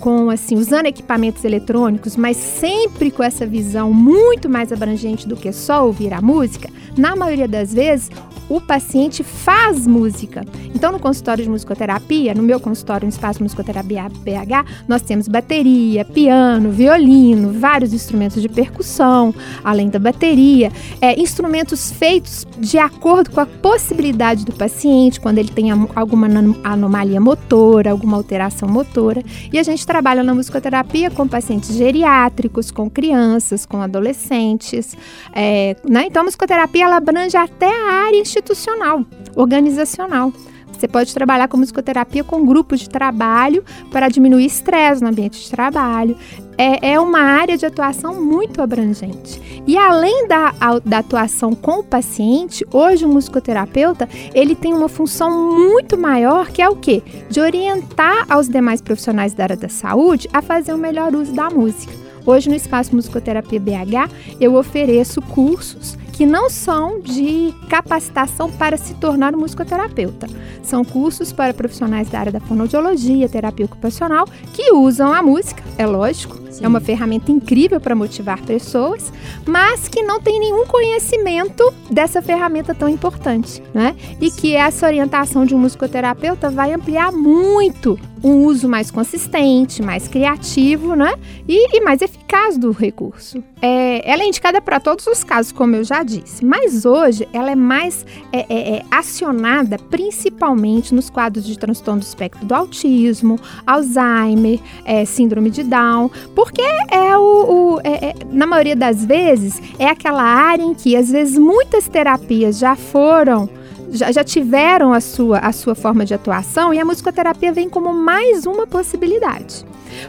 com 0.00 0.30
assim 0.30 0.56
usando 0.56 0.86
equipamentos 0.86 1.44
eletrônicos, 1.44 2.16
mas 2.16 2.36
sempre 2.36 3.10
com 3.10 3.22
essa 3.22 3.46
visão 3.46 3.92
muito 3.92 4.48
mais 4.48 4.72
abrangente 4.72 5.26
do 5.26 5.36
que 5.36 5.52
só 5.52 5.86
ouvir 5.86 6.12
a 6.12 6.20
música, 6.20 6.68
na 6.96 7.14
maioria 7.14 7.48
das 7.48 7.72
vezes 7.74 8.10
o 8.48 8.60
paciente 8.60 9.22
faz 9.22 9.86
música. 9.86 10.44
Então, 10.74 10.92
no 10.92 10.98
consultório 10.98 11.42
de 11.42 11.50
musicoterapia, 11.50 12.34
no 12.34 12.42
meu 12.42 12.60
consultório, 12.60 13.06
no 13.06 13.10
Espaço 13.10 13.42
Musicoterapia 13.42 14.08
BH, 14.08 14.84
nós 14.86 15.02
temos 15.02 15.28
bateria, 15.28 16.04
piano, 16.04 16.70
violino, 16.70 17.52
vários 17.58 17.92
instrumentos 17.92 18.40
de 18.40 18.48
percussão, 18.48 19.34
além 19.64 19.88
da 19.88 19.98
bateria, 19.98 20.70
é, 21.00 21.18
instrumentos 21.20 21.90
feitos 21.90 22.46
de 22.58 22.78
acordo 22.78 23.30
com 23.30 23.40
a 23.40 23.46
possibilidade 23.46 24.44
do 24.44 24.52
paciente, 24.52 25.20
quando 25.20 25.38
ele 25.38 25.48
tem 25.48 25.70
alguma 25.94 26.28
anomalia 26.62 27.20
motora, 27.20 27.90
alguma 27.90 28.16
alteração 28.16 28.68
motora. 28.68 29.22
E 29.52 29.58
a 29.58 29.62
gente 29.62 29.86
trabalha 29.86 30.22
na 30.22 30.34
musicoterapia 30.34 31.10
com 31.10 31.26
pacientes 31.26 31.74
geriátricos, 31.74 32.70
com 32.70 32.88
crianças, 32.88 33.66
com 33.66 33.80
adolescentes. 33.80 34.96
É, 35.32 35.76
né? 35.88 36.06
Então, 36.06 36.22
a 36.22 36.24
musicoterapia 36.24 36.84
ela 36.84 36.96
abrange 36.96 37.36
até 37.36 37.66
a 37.66 38.04
área 38.04 38.22
institucional, 38.36 39.04
organizacional. 39.34 40.32
Você 40.72 40.86
pode 40.86 41.14
trabalhar 41.14 41.48
com 41.48 41.56
musicoterapia 41.56 42.22
com 42.22 42.44
grupos 42.44 42.80
de 42.80 42.90
trabalho 42.90 43.64
para 43.90 44.10
diminuir 44.10 44.44
estresse 44.44 45.02
no 45.02 45.08
ambiente 45.08 45.40
de 45.42 45.50
trabalho. 45.50 46.16
é, 46.58 46.92
é 46.92 47.00
uma 47.00 47.20
área 47.20 47.56
de 47.56 47.64
atuação 47.64 48.22
muito 48.22 48.60
abrangente. 48.62 49.62
E 49.66 49.76
além 49.76 50.26
da, 50.28 50.52
da 50.84 50.98
atuação 50.98 51.54
com 51.54 51.80
o 51.80 51.84
paciente, 51.84 52.64
hoje 52.70 53.04
o 53.04 53.08
musicoterapeuta 53.08 54.08
ele 54.34 54.54
tem 54.54 54.72
uma 54.72 54.88
função 54.88 55.54
muito 55.54 55.96
maior 55.96 56.48
que 56.48 56.60
é 56.60 56.68
o 56.68 56.76
quê? 56.76 57.02
De 57.28 57.40
orientar 57.40 58.26
aos 58.28 58.48
demais 58.48 58.80
profissionais 58.80 59.32
da 59.32 59.44
área 59.44 59.56
da 59.56 59.68
saúde 59.68 60.28
a 60.32 60.42
fazer 60.42 60.72
o 60.74 60.78
melhor 60.78 61.14
uso 61.14 61.32
da 61.32 61.48
música. 61.50 61.92
Hoje 62.24 62.48
no 62.48 62.54
Espaço 62.54 62.94
Musicoterapia 62.94 63.60
BH 63.60 64.10
eu 64.40 64.56
ofereço 64.56 65.22
cursos 65.22 65.96
que 66.16 66.24
não 66.24 66.48
são 66.48 66.98
de 66.98 67.54
capacitação 67.68 68.50
para 68.50 68.78
se 68.78 68.94
tornar 68.94 69.34
um 69.34 69.40
musicoterapeuta. 69.40 70.26
São 70.62 70.82
cursos 70.82 71.30
para 71.30 71.52
profissionais 71.52 72.08
da 72.08 72.18
área 72.18 72.32
da 72.32 72.40
fonoaudiologia, 72.40 73.28
terapia 73.28 73.66
ocupacional, 73.66 74.26
que 74.54 74.72
usam 74.72 75.12
a 75.12 75.22
música, 75.22 75.62
é 75.76 75.84
lógico, 75.84 76.40
Sim. 76.50 76.64
é 76.64 76.68
uma 76.68 76.80
ferramenta 76.80 77.30
incrível 77.30 77.78
para 77.78 77.94
motivar 77.94 78.40
pessoas, 78.42 79.12
mas 79.46 79.88
que 79.88 80.02
não 80.02 80.18
tem 80.18 80.40
nenhum 80.40 80.64
conhecimento 80.66 81.72
dessa 81.90 82.22
ferramenta 82.22 82.74
tão 82.74 82.88
importante, 82.88 83.62
né? 83.74 83.94
E 84.18 84.30
que 84.30 84.56
essa 84.56 84.86
orientação 84.86 85.44
de 85.44 85.54
um 85.54 85.58
musicoterapeuta 85.58 86.48
vai 86.48 86.72
ampliar 86.72 87.12
muito 87.12 87.98
um 88.26 88.44
uso 88.44 88.68
mais 88.68 88.90
consistente, 88.90 89.80
mais 89.80 90.08
criativo, 90.08 90.96
né? 90.96 91.14
E, 91.48 91.76
e 91.76 91.80
mais 91.80 92.02
eficaz 92.02 92.58
do 92.58 92.72
recurso. 92.72 93.42
É, 93.62 94.02
ela 94.10 94.22
é 94.22 94.26
indicada 94.26 94.60
para 94.60 94.80
todos 94.80 95.06
os 95.06 95.22
casos, 95.22 95.52
como 95.52 95.76
eu 95.76 95.84
já 95.84 96.02
disse, 96.02 96.44
mas 96.44 96.84
hoje 96.84 97.26
ela 97.32 97.52
é 97.52 97.54
mais 97.54 98.04
é, 98.32 98.40
é, 98.48 98.76
é, 98.76 98.82
acionada 98.90 99.78
principalmente 99.78 100.92
nos 100.92 101.08
quadros 101.08 101.46
de 101.46 101.56
transtorno 101.56 102.00
do 102.00 102.04
espectro 102.04 102.44
do 102.44 102.54
autismo, 102.54 103.38
Alzheimer, 103.64 104.58
é, 104.84 105.04
síndrome 105.04 105.50
de 105.50 105.62
Down, 105.62 106.10
porque 106.34 106.62
é 106.90 107.16
o, 107.16 107.76
o 107.76 107.80
é, 107.84 108.14
na 108.30 108.46
maioria 108.46 108.76
das 108.76 109.04
vezes 109.04 109.62
é 109.78 109.86
aquela 109.86 110.22
área 110.22 110.64
em 110.64 110.74
que 110.74 110.96
às 110.96 111.10
vezes 111.10 111.38
muitas 111.38 111.88
terapias 111.88 112.58
já 112.58 112.74
foram 112.74 113.48
já, 113.96 114.12
já 114.12 114.22
tiveram 114.22 114.92
a 114.92 115.00
sua, 115.00 115.38
a 115.38 115.52
sua 115.52 115.74
forma 115.74 116.04
de 116.04 116.14
atuação 116.14 116.72
e 116.72 116.78
a 116.78 116.84
musicoterapia 116.84 117.52
vem 117.52 117.68
como 117.68 117.92
mais 117.92 118.46
uma 118.46 118.66
possibilidade. 118.66 119.64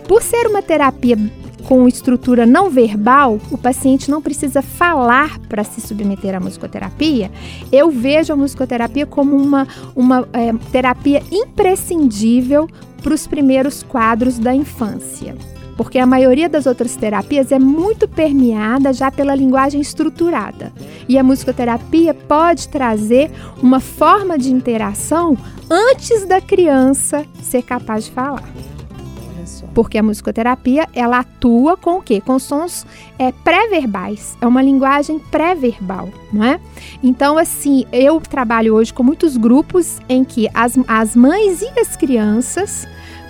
Por 0.07 0.21
ser 0.21 0.47
uma 0.47 0.61
terapia 0.61 1.17
com 1.67 1.87
estrutura 1.87 2.45
não 2.45 2.69
verbal, 2.69 3.39
o 3.51 3.57
paciente 3.57 4.09
não 4.09 4.21
precisa 4.21 4.61
falar 4.61 5.39
para 5.49 5.63
se 5.63 5.81
submeter 5.81 6.35
à 6.35 6.39
musicoterapia. 6.39 7.31
Eu 7.71 7.89
vejo 7.89 8.31
a 8.31 8.35
musicoterapia 8.35 9.05
como 9.05 9.35
uma, 9.35 9.67
uma 9.95 10.27
é, 10.31 10.53
terapia 10.71 11.21
imprescindível 11.31 12.69
para 13.01 13.13
os 13.13 13.27
primeiros 13.27 13.83
quadros 13.83 14.39
da 14.39 14.53
infância 14.53 15.35
porque 15.77 15.99
a 15.99 16.05
maioria 16.05 16.49
das 16.49 16.65
outras 16.65 16.95
terapias 16.95 17.51
é 17.51 17.59
muito 17.59 18.07
permeada 18.07 18.91
já 18.91 19.11
pela 19.11 19.35
linguagem 19.35 19.79
estruturada. 19.79 20.73
E 21.07 21.17
a 21.17 21.23
musicoterapia 21.23 22.15
pode 22.15 22.67
trazer 22.67 23.31
uma 23.61 23.79
forma 23.79 24.37
de 24.37 24.51
interação 24.51 25.37
antes 25.69 26.25
da 26.25 26.41
criança 26.41 27.23
ser 27.41 27.61
capaz 27.61 28.05
de 28.05 28.11
falar. 28.11 28.43
Porque 29.73 29.97
a 29.97 30.03
musicoterapia, 30.03 30.87
ela 30.91 31.19
atua 31.19 31.77
com 31.77 31.99
o 31.99 32.01
quê? 32.01 32.19
Com 32.19 32.39
sons 32.39 32.85
é, 33.19 33.31
pré-verbais. 33.31 34.35
É 34.41 34.47
uma 34.47 34.61
linguagem 34.61 35.19
pré-verbal, 35.19 36.09
não 36.33 36.43
é? 36.43 36.59
Então, 37.03 37.37
assim, 37.37 37.85
eu 37.91 38.19
trabalho 38.19 38.73
hoje 38.73 38.91
com 38.91 39.03
muitos 39.03 39.37
grupos 39.37 39.99
em 40.09 40.23
que 40.23 40.49
as, 40.53 40.77
as 40.87 41.15
mães 41.15 41.61
e 41.61 41.79
as 41.79 41.95
crianças 41.95 42.87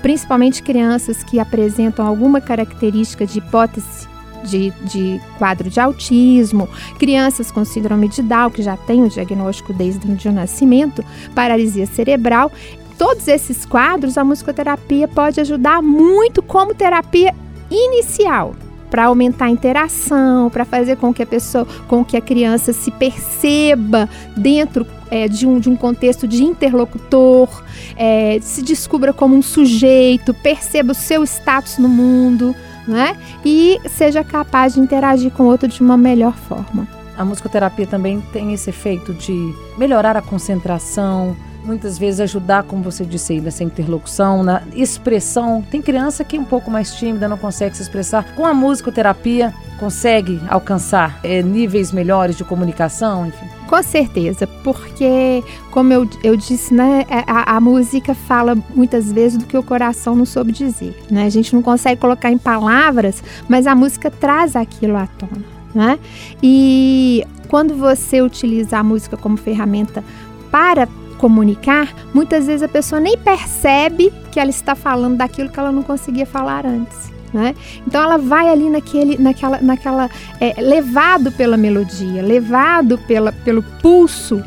principalmente 0.07 0.63
crianças 0.63 1.21
que 1.21 1.37
apresentam 1.37 2.07
alguma 2.07 2.39
característica 2.39 3.25
de 3.25 3.39
hipótese 3.39 4.07
de, 4.45 4.71
de, 4.85 5.19
quadro 5.37 5.69
de 5.69 5.81
autismo, 5.81 6.69
crianças 6.97 7.51
com 7.51 7.65
síndrome 7.65 8.07
de 8.07 8.21
Down, 8.21 8.49
que 8.49 8.61
já 8.61 8.77
têm 8.77 9.03
o 9.03 9.09
diagnóstico 9.09 9.73
desde 9.73 10.29
o 10.29 10.31
nascimento, 10.31 11.03
paralisia 11.35 11.85
cerebral. 11.85 12.49
Todos 12.97 13.27
esses 13.27 13.65
quadros, 13.65 14.17
a 14.17 14.23
musicoterapia 14.23 15.09
pode 15.09 15.41
ajudar 15.41 15.81
muito 15.81 16.41
como 16.41 16.73
terapia 16.73 17.35
inicial 17.69 18.55
para 18.89 19.05
aumentar 19.05 19.45
a 19.45 19.49
interação, 19.49 20.49
para 20.49 20.65
fazer 20.65 20.97
com 20.97 21.13
que 21.13 21.21
a 21.21 21.25
pessoa, 21.25 21.67
com 21.87 22.03
que 22.03 22.15
a 22.17 22.21
criança 22.21 22.73
se 22.73 22.91
perceba 22.91 24.09
dentro 24.35 24.85
é, 25.09 25.27
de, 25.27 25.45
um, 25.47 25.59
de 25.59 25.69
um 25.69 25.75
contexto 25.75 26.27
de 26.27 26.43
interlocutor, 26.43 27.63
é, 27.95 28.39
se 28.41 28.61
descubra 28.61 29.13
como 29.13 29.35
um 29.35 29.41
sujeito, 29.41 30.33
perceba 30.33 30.91
o 30.91 30.95
seu 30.95 31.23
status 31.23 31.77
no 31.77 31.89
mundo, 31.89 32.55
né? 32.87 33.15
E 33.43 33.79
seja 33.89 34.23
capaz 34.23 34.73
de 34.73 34.79
interagir 34.79 35.31
com 35.31 35.43
o 35.43 35.47
outro 35.47 35.67
de 35.67 35.81
uma 35.81 35.97
melhor 35.97 36.33
forma. 36.33 36.87
A 37.17 37.25
musicoterapia 37.25 37.87
também 37.87 38.21
tem 38.31 38.53
esse 38.53 38.69
efeito 38.69 39.13
de 39.13 39.53
melhorar 39.77 40.15
a 40.15 40.21
concentração, 40.21 41.35
muitas 41.67 41.97
vezes 41.97 42.21
ajudar, 42.21 42.63
como 42.63 42.81
você 42.81 43.05
disse 43.05 43.33
aí, 43.33 43.41
nessa 43.41 43.63
interlocução, 43.63 44.41
na 44.41 44.63
expressão. 44.73 45.63
Tem 45.69 45.81
criança 45.81 46.23
que 46.23 46.37
é 46.37 46.39
um 46.39 46.45
pouco 46.45 46.71
mais 46.71 46.95
tímida, 46.95 47.27
não 47.27 47.37
consegue 47.37 47.75
se 47.75 47.83
expressar. 47.83 48.23
Com 48.35 48.45
a 48.45 48.53
musicoterapia, 48.53 49.53
consegue 49.77 50.41
alcançar 50.49 51.19
é, 51.23 51.41
níveis 51.43 51.91
melhores 51.91 52.35
de 52.35 52.43
comunicação, 52.43 53.27
enfim? 53.27 53.45
Com 53.67 53.83
certeza, 53.83 54.47
porque, 54.63 55.43
como 55.71 55.91
eu, 55.91 56.09
eu 56.23 56.37
disse, 56.37 56.73
né, 56.73 57.05
é, 57.09 57.23
a, 57.27 57.57
a, 57.57 57.59
música 57.59 58.15
fala 58.15 58.57
muitas 58.73 59.11
vezes 59.11 59.37
do 59.37 59.45
que 59.45 59.57
o 59.57 59.63
coração 59.63 60.15
não 60.15 60.25
soube 60.25 60.53
dizer. 60.53 60.97
Né? 61.11 61.25
A 61.25 61.29
gente 61.29 61.53
não 61.53 61.61
consegue 61.61 61.99
colocar 61.99 62.31
em 62.31 62.37
palavras, 62.37 63.21
mas 63.47 63.67
a 63.67 63.75
música 63.75 64.09
traz 64.09 64.55
aquilo 64.55 64.95
à 64.95 65.05
tona. 65.05 65.43
Né? 65.75 65.99
E 66.41 67.25
quando 67.49 67.75
você 67.75 68.21
utiliza 68.21 68.77
a 68.77 68.83
música 68.83 69.17
como 69.17 69.35
ferramenta 69.35 70.03
para 70.49 70.87
comunicar, 71.17 71.93
muitas 72.13 72.47
vezes 72.47 72.63
a 72.63 72.67
pessoa 72.67 72.99
nem 73.01 73.17
percebe 73.17 74.13
que 74.31 74.39
ela 74.39 74.49
está 74.49 74.75
falando 74.75 75.17
daquilo 75.17 75.49
que 75.49 75.59
ela 75.59 75.71
não 75.71 75.83
conseguia 75.83 76.25
falar 76.25 76.65
antes. 76.65 77.11
Né? 77.33 77.53
Então 77.85 78.01
ela 78.01 78.17
vai 78.17 78.47
ali 78.49 78.69
naquele, 78.69 79.17
naquela, 79.17 79.59
naquela 79.61 80.09
é, 80.39 80.61
levado 80.61 81.31
pela 81.31 81.57
melodia, 81.57 82.21
levado 82.21 82.97
pela, 82.99 83.31
pelo 83.31 83.61
pulso, 83.81 84.41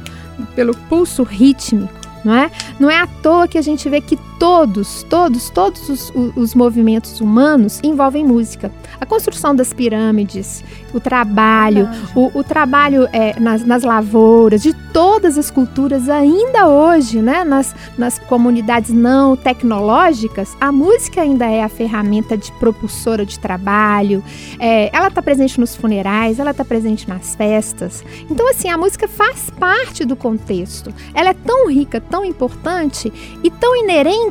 pelo 0.54 0.74
pulso 0.88 1.22
rítmico, 1.22 1.92
não 2.24 2.34
é? 2.34 2.50
Não 2.78 2.90
é 2.90 2.98
à 2.98 3.06
toa 3.06 3.46
que 3.46 3.58
a 3.58 3.62
gente 3.62 3.88
vê 3.88 4.00
que 4.00 4.18
todos, 4.40 5.02
todos, 5.02 5.50
todos 5.50 5.86
os, 5.90 6.12
os, 6.34 6.54
movimentos 6.54 7.20
humanos 7.20 7.78
envolvem 7.84 8.24
música. 8.24 8.72
A 8.98 9.04
construção 9.04 9.54
das 9.54 9.74
pirâmides, 9.74 10.64
o 10.94 10.98
trabalho, 10.98 11.86
o, 12.16 12.38
o, 12.38 12.42
trabalho 12.42 13.06
é, 13.12 13.38
nas, 13.38 13.66
nas, 13.66 13.82
lavouras, 13.82 14.62
de 14.62 14.72
todas 14.94 15.36
as 15.36 15.50
culturas, 15.50 16.08
ainda 16.08 16.66
hoje, 16.68 17.20
né, 17.20 17.44
nas, 17.44 17.74
nas 17.98 18.18
comunidades 18.18 18.90
não 18.90 19.36
tecnológicas, 19.36 20.56
a 20.58 20.72
música 20.72 21.20
ainda 21.20 21.44
é 21.44 21.62
a 21.62 21.68
ferramenta 21.68 22.34
de 22.34 22.50
propulsora 22.52 23.26
de 23.26 23.38
trabalho. 23.38 24.24
É, 24.58 24.88
ela 24.96 25.08
está 25.08 25.20
presente 25.20 25.60
nos 25.60 25.76
funerais, 25.76 26.38
ela 26.38 26.52
está 26.52 26.64
presente 26.64 27.06
nas 27.06 27.34
festas. 27.34 28.02
Então, 28.30 28.48
assim, 28.48 28.70
a 28.70 28.78
música 28.78 29.06
faz 29.06 29.50
parte 29.50 30.02
do 30.06 30.16
contexto. 30.16 30.94
Ela 31.12 31.28
é 31.28 31.34
tão 31.34 31.68
rica, 31.68 32.00
tão 32.00 32.24
importante 32.24 33.12
e 33.44 33.50
tão 33.50 33.76
inerente 33.76 34.29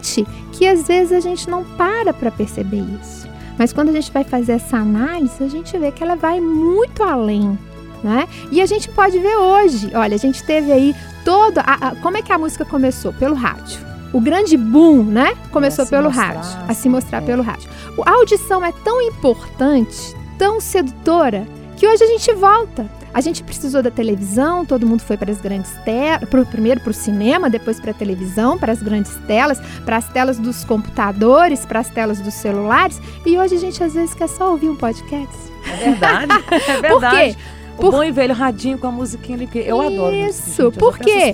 que 0.52 0.68
às 0.68 0.88
vezes 0.88 1.12
a 1.12 1.20
gente 1.20 1.50
não 1.50 1.64
para 1.64 2.14
para 2.14 2.32
perceber 2.32 2.84
isso. 3.02 3.28
Mas 3.58 3.74
quando 3.74 3.90
a 3.90 3.92
gente 3.92 4.12
vai 4.12 4.24
fazer 4.24 4.54
essa 4.54 4.78
análise, 4.78 5.44
a 5.44 5.48
gente 5.48 5.78
vê 5.78 5.92
que 5.92 6.04
ela 6.04 6.16
vai 6.16 6.40
muito 6.40 7.04
além. 7.04 7.58
Né? 8.02 8.28
E 8.50 8.62
a 8.62 8.66
gente 8.66 8.88
pode 8.90 9.20
ver 9.20 9.36
hoje, 9.36 9.92
olha, 9.94 10.16
a 10.16 10.20
gente 10.20 10.42
teve 10.44 10.72
aí 10.72 10.96
todo. 11.26 11.58
A, 11.58 11.90
a, 11.90 11.96
como 11.98 12.16
é 12.16 12.22
que 12.22 12.32
a 12.32 12.38
música 12.38 12.64
começou? 12.64 13.12
Pelo 13.12 13.36
rádio. 13.36 13.80
O 14.14 14.22
grande 14.22 14.56
boom, 14.56 15.04
né? 15.04 15.36
Começou 15.52 15.86
pelo 15.86 16.06
mostrar, 16.06 16.36
rádio, 16.36 16.50
a 16.68 16.74
se 16.74 16.88
mostrar 16.88 17.22
é. 17.22 17.26
pelo 17.26 17.44
rádio. 17.44 17.70
A 18.06 18.12
audição 18.12 18.64
é 18.64 18.72
tão 18.84 19.02
importante, 19.02 20.16
tão 20.38 20.62
sedutora, 20.62 21.46
que 21.76 21.86
hoje 21.86 22.04
a 22.04 22.08
gente 22.08 22.34
volta 22.34 22.90
a 23.14 23.22
gente 23.22 23.44
precisou 23.44 23.82
da 23.82 23.92
televisão, 23.92 24.66
todo 24.66 24.86
mundo 24.86 25.02
foi 25.02 25.18
para 25.18 25.32
as 25.32 25.42
grandes 25.42 25.72
telas, 25.84 26.28
pro, 26.30 26.46
primeiro 26.46 26.80
para 26.80 26.92
o 26.92 26.94
cinema, 26.94 27.50
depois 27.50 27.80
para 27.80 27.92
a 27.92 27.94
televisão, 27.94 28.58
para 28.58 28.72
as 28.72 28.82
grandes 28.82 29.16
telas, 29.28 29.60
para 29.86 29.98
as 29.98 30.08
telas 30.10 30.38
dos 30.38 30.64
computadores, 30.64 31.66
para 31.66 31.80
as 31.80 31.90
telas 31.90 32.20
dos 32.20 32.34
celulares. 32.34 33.02
E 33.26 33.38
hoje 33.38 33.56
a 33.56 33.60
gente 33.60 33.84
às 33.84 33.94
vezes 33.94 34.14
quer 34.14 34.30
só 34.30 34.52
ouvir 34.52 34.70
um 34.70 34.76
podcast. 34.76 35.36
É 35.66 35.76
verdade. 35.76 36.30
É 36.70 36.82
verdade. 36.82 36.90
Por 36.90 37.10
quê? 37.10 37.36
O 37.78 37.82
Por... 37.82 37.92
bom 37.92 38.04
e 38.04 38.12
velho 38.12 38.34
radinho 38.34 38.78
com 38.78 38.88
a 38.88 38.92
musiquinha 38.92 39.38
ali, 39.38 39.48
que 39.48 39.60
eu 39.60 39.80
adoro. 39.80 40.14
Isso, 40.14 40.70
porque 40.74 41.34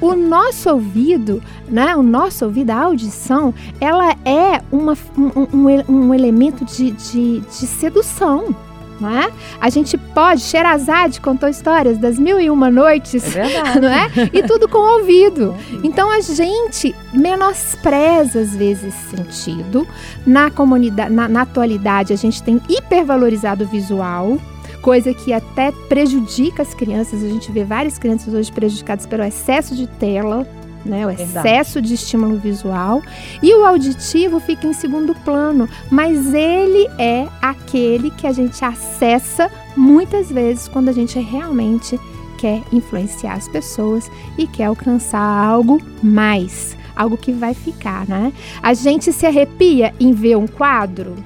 o 0.00 0.16
nosso 0.16 0.70
ouvido, 0.70 1.40
né, 1.68 1.94
o 1.94 2.02
nosso 2.02 2.44
ouvido, 2.44 2.70
a 2.70 2.80
audição, 2.80 3.54
ela 3.80 4.10
é 4.24 4.60
uma, 4.72 4.98
um, 5.16 5.46
um, 5.54 5.84
um 5.88 6.14
elemento 6.14 6.64
de, 6.64 6.90
de, 6.90 7.40
de 7.40 7.66
sedução 7.66 8.54
não 9.00 9.08
é? 9.08 9.30
A 9.60 9.70
gente 9.70 9.96
pode, 9.96 10.40
Sherazade 10.40 11.20
contou 11.20 11.48
histórias 11.48 11.98
das 11.98 12.18
mil 12.18 12.40
e 12.40 12.50
uma 12.50 12.70
noites, 12.70 13.36
é 13.36 13.42
verdade. 13.46 13.80
não 13.80 13.88
é? 13.88 14.10
E 14.32 14.42
tudo 14.42 14.68
com 14.68 14.78
ouvido. 14.78 15.54
Então 15.82 16.10
a 16.10 16.20
gente 16.20 16.94
menospreza 17.12 18.40
às 18.40 18.54
vezes 18.54 18.94
esse 18.94 19.16
sentido. 19.16 19.86
Na 20.26 20.50
comunidade, 20.50 21.12
na, 21.12 21.28
na 21.28 21.42
atualidade 21.42 22.12
a 22.12 22.16
gente 22.16 22.42
tem 22.42 22.60
hipervalorizado 22.68 23.64
o 23.64 23.66
visual, 23.66 24.38
coisa 24.82 25.12
que 25.12 25.32
até 25.32 25.72
prejudica 25.88 26.62
as 26.62 26.74
crianças. 26.74 27.22
A 27.22 27.28
gente 27.28 27.50
vê 27.50 27.64
várias 27.64 27.98
crianças 27.98 28.32
hoje 28.32 28.50
prejudicadas 28.52 29.06
pelo 29.06 29.22
excesso 29.24 29.74
de 29.74 29.86
tela, 29.86 30.46
né, 30.84 31.06
o 31.06 31.10
excesso 31.10 31.80
de 31.80 31.94
estímulo 31.94 32.36
visual 32.36 33.02
e 33.42 33.54
o 33.54 33.64
auditivo 33.64 34.40
fica 34.40 34.66
em 34.66 34.72
segundo 34.72 35.14
plano, 35.14 35.68
mas 35.90 36.32
ele 36.32 36.88
é 36.98 37.26
aquele 37.40 38.10
que 38.10 38.26
a 38.26 38.32
gente 38.32 38.64
acessa 38.64 39.50
muitas 39.76 40.30
vezes 40.30 40.68
quando 40.68 40.88
a 40.88 40.92
gente 40.92 41.18
realmente 41.18 41.98
quer 42.38 42.62
influenciar 42.72 43.34
as 43.34 43.48
pessoas 43.48 44.10
e 44.38 44.46
quer 44.46 44.66
alcançar 44.66 45.20
algo 45.20 45.80
mais, 46.02 46.76
algo 46.94 47.16
que 47.16 47.32
vai 47.32 47.52
ficar, 47.52 48.06
né? 48.06 48.32
A 48.62 48.72
gente 48.74 49.12
se 49.12 49.26
arrepia 49.26 49.92
em 49.98 50.12
ver 50.12 50.36
um 50.36 50.46
quadro? 50.46 51.16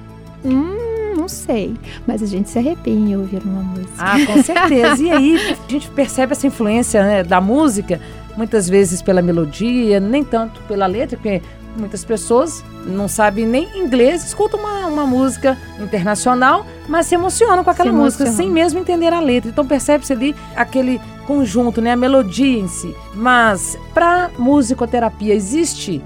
Hum, 0.43 1.13
não 1.15 1.27
sei, 1.27 1.75
mas 2.05 2.21
a 2.21 2.25
gente 2.25 2.49
se 2.49 2.57
arrepia 2.57 2.93
em 2.93 3.15
ouvir 3.15 3.41
uma 3.43 3.61
música. 3.61 3.93
Ah, 3.97 4.25
com 4.25 4.43
certeza. 4.43 5.01
E 5.01 5.11
aí 5.11 5.37
a 5.37 5.71
gente 5.71 5.89
percebe 5.91 6.33
essa 6.33 6.47
influência 6.47 7.03
né, 7.03 7.23
da 7.23 7.39
música 7.39 8.01
muitas 8.37 8.69
vezes 8.69 9.01
pela 9.01 9.21
melodia, 9.21 9.99
nem 9.99 10.23
tanto 10.23 10.61
pela 10.61 10.85
letra, 10.85 11.17
porque 11.17 11.41
muitas 11.77 12.03
pessoas 12.03 12.63
não 12.85 13.07
sabem 13.07 13.45
nem 13.45 13.79
inglês, 13.79 14.25
escutam 14.25 14.59
uma, 14.59 14.87
uma 14.87 15.05
música 15.05 15.57
internacional, 15.79 16.65
mas 16.87 17.07
se 17.07 17.15
emocionam 17.15 17.63
com 17.63 17.69
aquela 17.69 17.91
se 17.91 17.95
música, 17.95 18.25
sem 18.27 18.49
mesmo 18.49 18.79
entender 18.79 19.13
a 19.13 19.19
letra. 19.19 19.49
Então 19.49 19.65
percebe-se 19.65 20.13
ali 20.13 20.35
aquele 20.55 20.99
conjunto, 21.25 21.81
né, 21.81 21.91
a 21.91 21.95
melodia 21.95 22.59
em 22.59 22.67
si. 22.67 22.93
Mas 23.13 23.77
para 23.93 24.29
musicoterapia 24.37 25.33
existe 25.33 26.01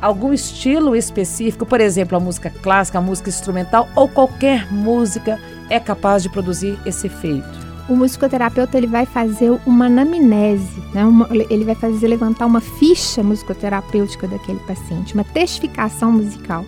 algum 0.00 0.32
estilo 0.32 0.96
específico, 0.96 1.64
por 1.64 1.80
exemplo, 1.80 2.16
a 2.16 2.20
música 2.20 2.50
clássica, 2.62 2.98
a 2.98 3.00
música 3.00 3.28
instrumental 3.28 3.88
ou 3.94 4.08
qualquer 4.08 4.72
música 4.72 5.38
é 5.70 5.78
capaz 5.78 6.22
de 6.22 6.28
produzir 6.28 6.78
esse 6.84 7.06
efeito? 7.06 7.71
O 7.88 7.96
musicoterapeuta 7.96 8.78
ele 8.78 8.86
vai 8.86 9.06
fazer 9.06 9.50
uma 9.66 9.86
anamnese, 9.86 10.82
né? 10.94 11.04
Uma, 11.04 11.28
ele 11.30 11.64
vai 11.64 11.74
fazer 11.74 12.08
levantar 12.08 12.46
uma 12.46 12.60
ficha 12.60 13.22
musicoterapêutica 13.22 14.28
daquele 14.28 14.60
paciente, 14.60 15.14
uma 15.14 15.24
testificação 15.24 16.12
musical, 16.12 16.64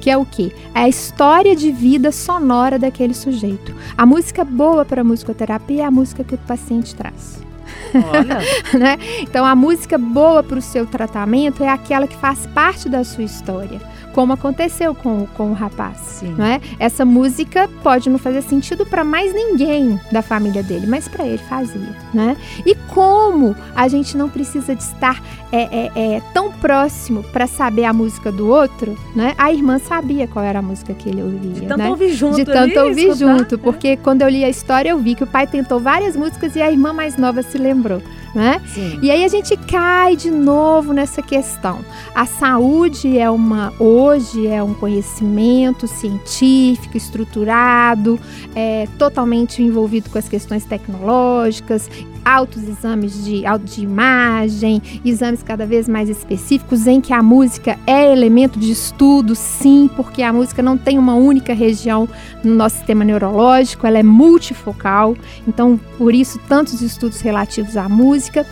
que 0.00 0.10
é 0.10 0.16
o 0.16 0.24
que? 0.24 0.52
É 0.74 0.80
a 0.80 0.88
história 0.88 1.54
de 1.54 1.70
vida 1.70 2.10
sonora 2.12 2.78
daquele 2.78 3.14
sujeito. 3.14 3.74
A 3.96 4.04
música 4.04 4.44
boa 4.44 4.84
para 4.84 5.04
musicoterapia 5.04 5.82
é 5.82 5.84
a 5.84 5.90
música 5.90 6.24
que 6.24 6.34
o 6.34 6.38
paciente 6.38 6.94
traz. 6.94 7.44
Né? 8.78 8.98
Então 9.22 9.44
a 9.44 9.54
música 9.54 9.96
boa 9.96 10.42
para 10.42 10.58
o 10.58 10.62
seu 10.62 10.86
tratamento 10.86 11.64
é 11.64 11.68
aquela 11.68 12.06
que 12.06 12.16
faz 12.16 12.46
parte 12.48 12.88
da 12.88 13.02
sua 13.04 13.24
história 13.24 13.80
como 14.16 14.32
aconteceu 14.32 14.94
com, 14.94 15.26
com 15.36 15.50
o 15.50 15.52
rapaz. 15.52 15.98
Sim. 15.98 16.34
Não 16.38 16.46
é? 16.46 16.58
Essa 16.78 17.04
música 17.04 17.68
pode 17.82 18.08
não 18.08 18.16
fazer 18.16 18.40
sentido 18.40 18.86
para 18.86 19.04
mais 19.04 19.34
ninguém 19.34 20.00
da 20.10 20.22
família 20.22 20.62
dele, 20.62 20.86
mas 20.86 21.06
para 21.06 21.26
ele 21.26 21.36
fazia. 21.36 21.94
Né? 22.14 22.34
E 22.64 22.74
como 22.94 23.54
a 23.74 23.86
gente 23.88 24.16
não 24.16 24.30
precisa 24.30 24.74
de 24.74 24.82
estar 24.82 25.22
é, 25.52 25.90
é, 25.90 26.14
é 26.14 26.22
tão 26.32 26.50
próximo 26.50 27.22
para 27.24 27.46
saber 27.46 27.84
a 27.84 27.92
música 27.92 28.32
do 28.32 28.48
outro, 28.48 28.96
né? 29.14 29.34
a 29.36 29.52
irmã 29.52 29.78
sabia 29.78 30.26
qual 30.26 30.42
era 30.42 30.60
a 30.60 30.62
música 30.62 30.94
que 30.94 31.10
ele 31.10 31.22
ouvia. 31.22 31.52
De 31.52 31.66
tanto 31.66 31.76
né? 31.76 31.90
ouvir 31.90 32.14
junto. 32.14 32.36
De 32.36 32.44
tanto 32.46 32.80
ali, 32.80 32.88
ouvir 32.88 33.14
junto, 33.14 33.58
porque 33.58 33.98
quando 33.98 34.22
eu 34.22 34.30
li 34.30 34.42
a 34.42 34.48
história 34.48 34.88
eu 34.88 34.98
vi 34.98 35.14
que 35.14 35.24
o 35.24 35.26
pai 35.26 35.46
tentou 35.46 35.78
várias 35.78 36.16
músicas 36.16 36.56
e 36.56 36.62
a 36.62 36.70
irmã 36.70 36.90
mais 36.90 37.18
nova 37.18 37.42
se 37.42 37.58
lembrou. 37.58 38.00
Né? 38.34 38.60
E 39.00 39.10
aí 39.10 39.24
a 39.24 39.28
gente 39.28 39.56
cai 39.56 40.14
de 40.14 40.30
novo 40.30 40.92
nessa 40.92 41.22
questão. 41.22 41.80
A 42.14 42.26
saúde 42.26 43.18
é 43.18 43.30
uma 43.30 43.72
hoje 44.06 44.46
é 44.46 44.62
um 44.62 44.72
conhecimento 44.72 45.88
científico, 45.88 46.96
estruturado, 46.96 48.18
é, 48.54 48.86
totalmente 48.98 49.62
envolvido 49.62 50.08
com 50.10 50.18
as 50.18 50.28
questões 50.28 50.64
tecnológicas, 50.64 51.90
altos 52.26 52.64
exames 52.64 53.24
de, 53.24 53.44
de 53.64 53.82
imagem, 53.82 54.82
exames 55.04 55.44
cada 55.44 55.64
vez 55.64 55.88
mais 55.88 56.08
específicos, 56.08 56.88
em 56.88 57.00
que 57.00 57.12
a 57.12 57.22
música 57.22 57.78
é 57.86 58.12
elemento 58.12 58.58
de 58.58 58.72
estudo, 58.72 59.36
sim, 59.36 59.88
porque 59.94 60.22
a 60.22 60.32
música 60.32 60.60
não 60.60 60.76
tem 60.76 60.98
uma 60.98 61.14
única 61.14 61.54
região 61.54 62.08
no 62.42 62.52
nosso 62.56 62.76
sistema 62.78 63.04
neurológico, 63.04 63.86
ela 63.86 63.98
é 63.98 64.02
multifocal, 64.02 65.16
então 65.46 65.78
por 65.96 66.12
isso 66.12 66.40
tantos 66.48 66.82
estudos 66.82 67.20
relativos 67.20 67.76
à 67.76 67.88
música. 67.88 68.44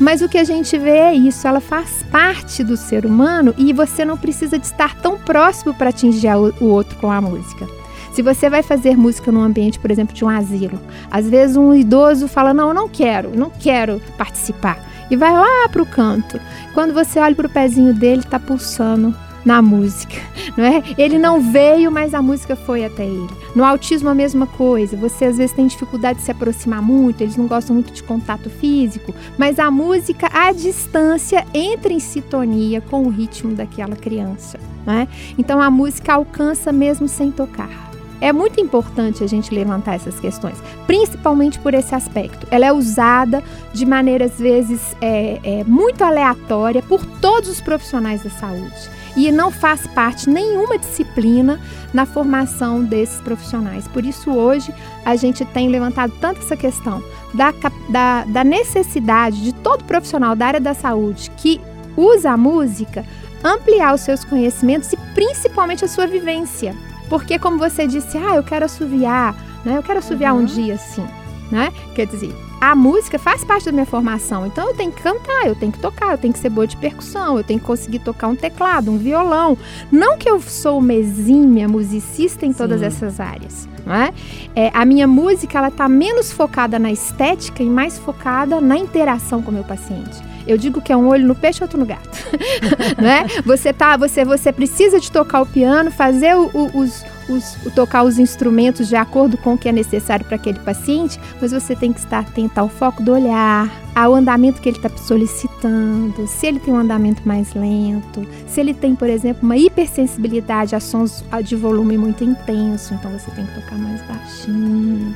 Mas 0.00 0.22
o 0.22 0.28
que 0.28 0.38
a 0.38 0.44
gente 0.44 0.76
vê 0.76 0.90
é 0.90 1.14
isso, 1.14 1.46
ela 1.46 1.60
faz 1.60 2.02
parte 2.10 2.64
do 2.64 2.76
ser 2.76 3.06
humano 3.06 3.54
e 3.56 3.72
você 3.72 4.04
não 4.04 4.16
precisa 4.16 4.58
de 4.58 4.66
estar 4.66 4.96
tão 4.96 5.16
próximo 5.16 5.72
para 5.72 5.90
atingir 5.90 6.34
o 6.60 6.64
outro 6.66 6.96
com 6.98 7.10
a 7.10 7.20
música. 7.20 7.79
Se 8.20 8.22
você 8.22 8.50
vai 8.50 8.62
fazer 8.62 8.98
música 8.98 9.32
num 9.32 9.40
ambiente, 9.40 9.78
por 9.78 9.90
exemplo, 9.90 10.14
de 10.14 10.22
um 10.22 10.28
asilo, 10.28 10.78
às 11.10 11.26
vezes 11.26 11.56
um 11.56 11.72
idoso 11.72 12.28
fala: 12.28 12.52
Não, 12.52 12.68
eu 12.68 12.74
não 12.74 12.86
quero, 12.86 13.34
não 13.34 13.48
quero 13.48 13.98
participar. 14.18 14.78
E 15.10 15.16
vai 15.16 15.32
lá 15.32 15.66
para 15.70 15.80
o 15.80 15.86
canto. 15.86 16.38
Quando 16.74 16.92
você 16.92 17.18
olha 17.18 17.34
para 17.34 17.46
o 17.46 17.50
pezinho 17.50 17.94
dele, 17.94 18.20
está 18.20 18.38
pulsando 18.38 19.16
na 19.42 19.62
música, 19.62 20.20
não 20.54 20.64
é? 20.66 20.82
Ele 20.98 21.18
não 21.18 21.40
veio, 21.40 21.90
mas 21.90 22.12
a 22.12 22.20
música 22.20 22.54
foi 22.54 22.84
até 22.84 23.06
ele. 23.06 23.30
No 23.56 23.64
autismo 23.64 24.10
a 24.10 24.14
mesma 24.14 24.46
coisa. 24.46 24.98
Você 24.98 25.24
às 25.24 25.38
vezes 25.38 25.56
tem 25.56 25.66
dificuldade 25.66 26.18
de 26.18 26.26
se 26.26 26.30
aproximar 26.30 26.82
muito, 26.82 27.22
eles 27.22 27.38
não 27.38 27.46
gostam 27.46 27.72
muito 27.72 27.90
de 27.90 28.02
contato 28.02 28.50
físico, 28.50 29.14
mas 29.38 29.58
a 29.58 29.70
música 29.70 30.28
à 30.30 30.52
distância 30.52 31.46
entra 31.54 31.90
em 31.90 32.00
sintonia 32.00 32.82
com 32.82 33.02
o 33.02 33.08
ritmo 33.08 33.54
daquela 33.54 33.96
criança, 33.96 34.60
não 34.84 34.92
é? 34.92 35.08
Então 35.38 35.58
a 35.58 35.70
música 35.70 36.12
alcança 36.12 36.70
mesmo 36.70 37.08
sem 37.08 37.30
tocar. 37.30 37.89
É 38.20 38.32
muito 38.32 38.60
importante 38.60 39.24
a 39.24 39.26
gente 39.26 39.54
levantar 39.54 39.94
essas 39.94 40.20
questões, 40.20 40.58
principalmente 40.86 41.58
por 41.58 41.72
esse 41.72 41.94
aspecto. 41.94 42.46
Ela 42.50 42.66
é 42.66 42.72
usada 42.72 43.42
de 43.72 43.86
maneira, 43.86 44.26
às 44.26 44.38
vezes, 44.38 44.94
é, 45.00 45.40
é, 45.42 45.64
muito 45.64 46.02
aleatória 46.04 46.82
por 46.82 47.04
todos 47.20 47.48
os 47.48 47.60
profissionais 47.60 48.22
da 48.22 48.30
saúde 48.30 48.90
e 49.16 49.30
não 49.32 49.50
faz 49.50 49.86
parte 49.88 50.28
nenhuma 50.28 50.78
disciplina 50.78 51.60
na 51.92 52.06
formação 52.06 52.84
desses 52.84 53.20
profissionais. 53.20 53.88
Por 53.88 54.04
isso, 54.04 54.30
hoje, 54.30 54.72
a 55.04 55.16
gente 55.16 55.44
tem 55.44 55.68
levantado 55.68 56.12
tanto 56.20 56.40
essa 56.40 56.56
questão 56.56 57.02
da, 57.34 57.52
da, 57.88 58.24
da 58.24 58.44
necessidade 58.44 59.42
de 59.42 59.52
todo 59.52 59.84
profissional 59.84 60.36
da 60.36 60.46
área 60.46 60.60
da 60.60 60.74
saúde 60.74 61.30
que 61.36 61.60
usa 61.96 62.30
a 62.30 62.36
música 62.36 63.04
ampliar 63.42 63.94
os 63.94 64.02
seus 64.02 64.24
conhecimentos 64.24 64.92
e 64.92 64.96
principalmente 65.14 65.84
a 65.84 65.88
sua 65.88 66.06
vivência. 66.06 66.74
Porque, 67.10 67.38
como 67.40 67.58
você 67.58 67.88
disse, 67.88 68.16
ah, 68.16 68.36
eu 68.36 68.42
quero 68.42 68.64
assoviar, 68.64 69.34
né? 69.64 69.76
Eu 69.76 69.82
quero 69.82 69.98
assoviar 69.98 70.32
uhum. 70.32 70.42
um 70.42 70.44
dia 70.44 70.74
assim, 70.74 71.04
né? 71.50 71.72
Quer 71.94 72.06
dizer, 72.06 72.32
a 72.60 72.74
música 72.74 73.18
faz 73.18 73.42
parte 73.42 73.64
da 73.64 73.72
minha 73.72 73.86
formação, 73.86 74.46
então 74.46 74.68
eu 74.68 74.74
tenho 74.74 74.92
que 74.92 75.02
cantar, 75.02 75.46
eu 75.46 75.54
tenho 75.54 75.72
que 75.72 75.78
tocar, 75.78 76.12
eu 76.12 76.18
tenho 76.18 76.32
que 76.32 76.38
ser 76.38 76.50
boa 76.50 76.66
de 76.66 76.76
percussão, 76.76 77.38
eu 77.38 77.44
tenho 77.44 77.58
que 77.58 77.64
conseguir 77.64 78.00
tocar 78.00 78.28
um 78.28 78.36
teclado, 78.36 78.90
um 78.90 78.98
violão. 78.98 79.56
Não 79.90 80.18
que 80.18 80.28
eu 80.28 80.40
sou 80.40 80.78
uma 80.78 80.92
exímia 80.92 81.66
musicista 81.66 82.44
em 82.44 82.52
todas 82.52 82.80
Sim. 82.80 82.86
essas 82.86 83.18
áreas, 83.18 83.68
não 83.86 83.94
é? 83.94 84.12
é? 84.54 84.70
A 84.74 84.84
minha 84.84 85.06
música 85.06 85.56
ela 85.56 85.68
está 85.68 85.88
menos 85.88 86.30
focada 86.30 86.78
na 86.78 86.92
estética 86.92 87.62
e 87.62 87.66
mais 87.66 87.98
focada 87.98 88.60
na 88.60 88.76
interação 88.76 89.40
com 89.40 89.50
o 89.50 89.54
meu 89.54 89.64
paciente. 89.64 90.30
Eu 90.46 90.58
digo 90.58 90.80
que 90.80 90.92
é 90.92 90.96
um 90.96 91.06
olho 91.08 91.26
no 91.26 91.34
peixe, 91.34 91.62
outro 91.62 91.78
no 91.78 91.86
gato, 91.86 92.10
né? 93.00 93.26
Você 93.44 93.72
tá, 93.72 93.96
você, 93.96 94.24
você 94.24 94.52
precisa 94.52 94.98
de 94.98 95.10
tocar 95.10 95.42
o 95.42 95.46
piano, 95.46 95.90
fazer 95.90 96.34
o, 96.34 96.50
o, 96.52 96.78
os, 96.78 97.04
os, 97.32 97.56
tocar 97.74 98.02
os 98.02 98.18
instrumentos 98.18 98.88
de 98.88 98.96
acordo 98.96 99.36
com 99.36 99.54
o 99.54 99.58
que 99.58 99.68
é 99.68 99.72
necessário 99.72 100.24
para 100.24 100.36
aquele 100.36 100.58
paciente, 100.58 101.18
mas 101.40 101.52
você 101.52 101.74
tem 101.74 101.92
que 101.92 102.00
estar 102.00 102.20
atento 102.20 102.58
ao 102.58 102.68
foco 102.68 103.02
do 103.02 103.12
olhar, 103.12 103.70
ao 103.94 104.14
andamento 104.14 104.60
que 104.60 104.68
ele 104.68 104.78
está 104.78 104.88
solicitando, 104.96 106.26
se 106.26 106.46
ele 106.46 106.60
tem 106.60 106.72
um 106.72 106.78
andamento 106.78 107.26
mais 107.26 107.52
lento, 107.54 108.26
se 108.46 108.60
ele 108.60 108.74
tem, 108.74 108.94
por 108.94 109.08
exemplo, 109.08 109.42
uma 109.42 109.56
hipersensibilidade 109.56 110.74
a 110.74 110.80
sons 110.80 111.24
de 111.42 111.56
volume 111.56 111.98
muito 111.98 112.24
intenso, 112.24 112.94
então 112.94 113.10
você 113.10 113.30
tem 113.32 113.46
que 113.46 113.54
tocar 113.54 113.76
mais 113.76 114.00
baixinho 114.02 115.14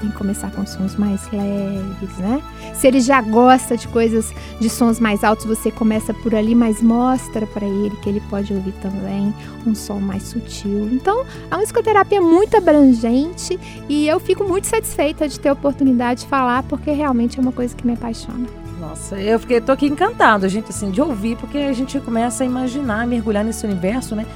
tem 0.00 0.10
que 0.10 0.16
começar 0.16 0.50
com 0.50 0.66
sons 0.66 0.96
mais 0.96 1.30
leves, 1.30 2.16
né? 2.18 2.42
Se 2.74 2.88
ele 2.88 3.00
já 3.00 3.20
gosta 3.20 3.76
de 3.76 3.86
coisas 3.88 4.32
de 4.58 4.68
sons 4.68 4.98
mais 4.98 5.22
altos, 5.22 5.44
você 5.46 5.70
começa 5.70 6.12
por 6.14 6.34
ali, 6.34 6.54
mas 6.54 6.82
mostra 6.82 7.46
para 7.46 7.66
ele 7.66 7.94
que 8.02 8.08
ele 8.08 8.20
pode 8.28 8.52
ouvir 8.52 8.72
também 8.80 9.34
um 9.66 9.74
som 9.74 10.00
mais 10.00 10.24
sutil. 10.24 10.88
Então, 10.92 11.24
a 11.50 11.58
musicoterapia 11.58 12.18
é 12.18 12.20
muito 12.20 12.56
abrangente 12.56 13.58
e 13.88 14.08
eu 14.08 14.18
fico 14.18 14.44
muito 14.44 14.66
satisfeita 14.66 15.28
de 15.28 15.38
ter 15.38 15.50
a 15.50 15.52
oportunidade 15.52 16.22
de 16.22 16.26
falar, 16.26 16.62
porque 16.64 16.90
realmente 16.90 17.38
é 17.38 17.42
uma 17.42 17.52
coisa 17.52 17.74
que 17.76 17.86
me 17.86 17.92
apaixona. 17.92 18.46
Nossa, 18.80 19.20
eu 19.20 19.38
fiquei, 19.38 19.60
tô 19.60 19.72
aqui 19.72 19.86
encantado, 19.86 20.48
gente, 20.48 20.70
assim, 20.70 20.90
de 20.90 21.00
ouvir, 21.00 21.36
porque 21.36 21.58
a 21.58 21.72
gente 21.72 22.00
começa 22.00 22.42
a 22.42 22.46
imaginar, 22.46 23.06
mergulhar 23.06 23.44
nesse 23.44 23.64
universo, 23.66 24.16
né? 24.16 24.26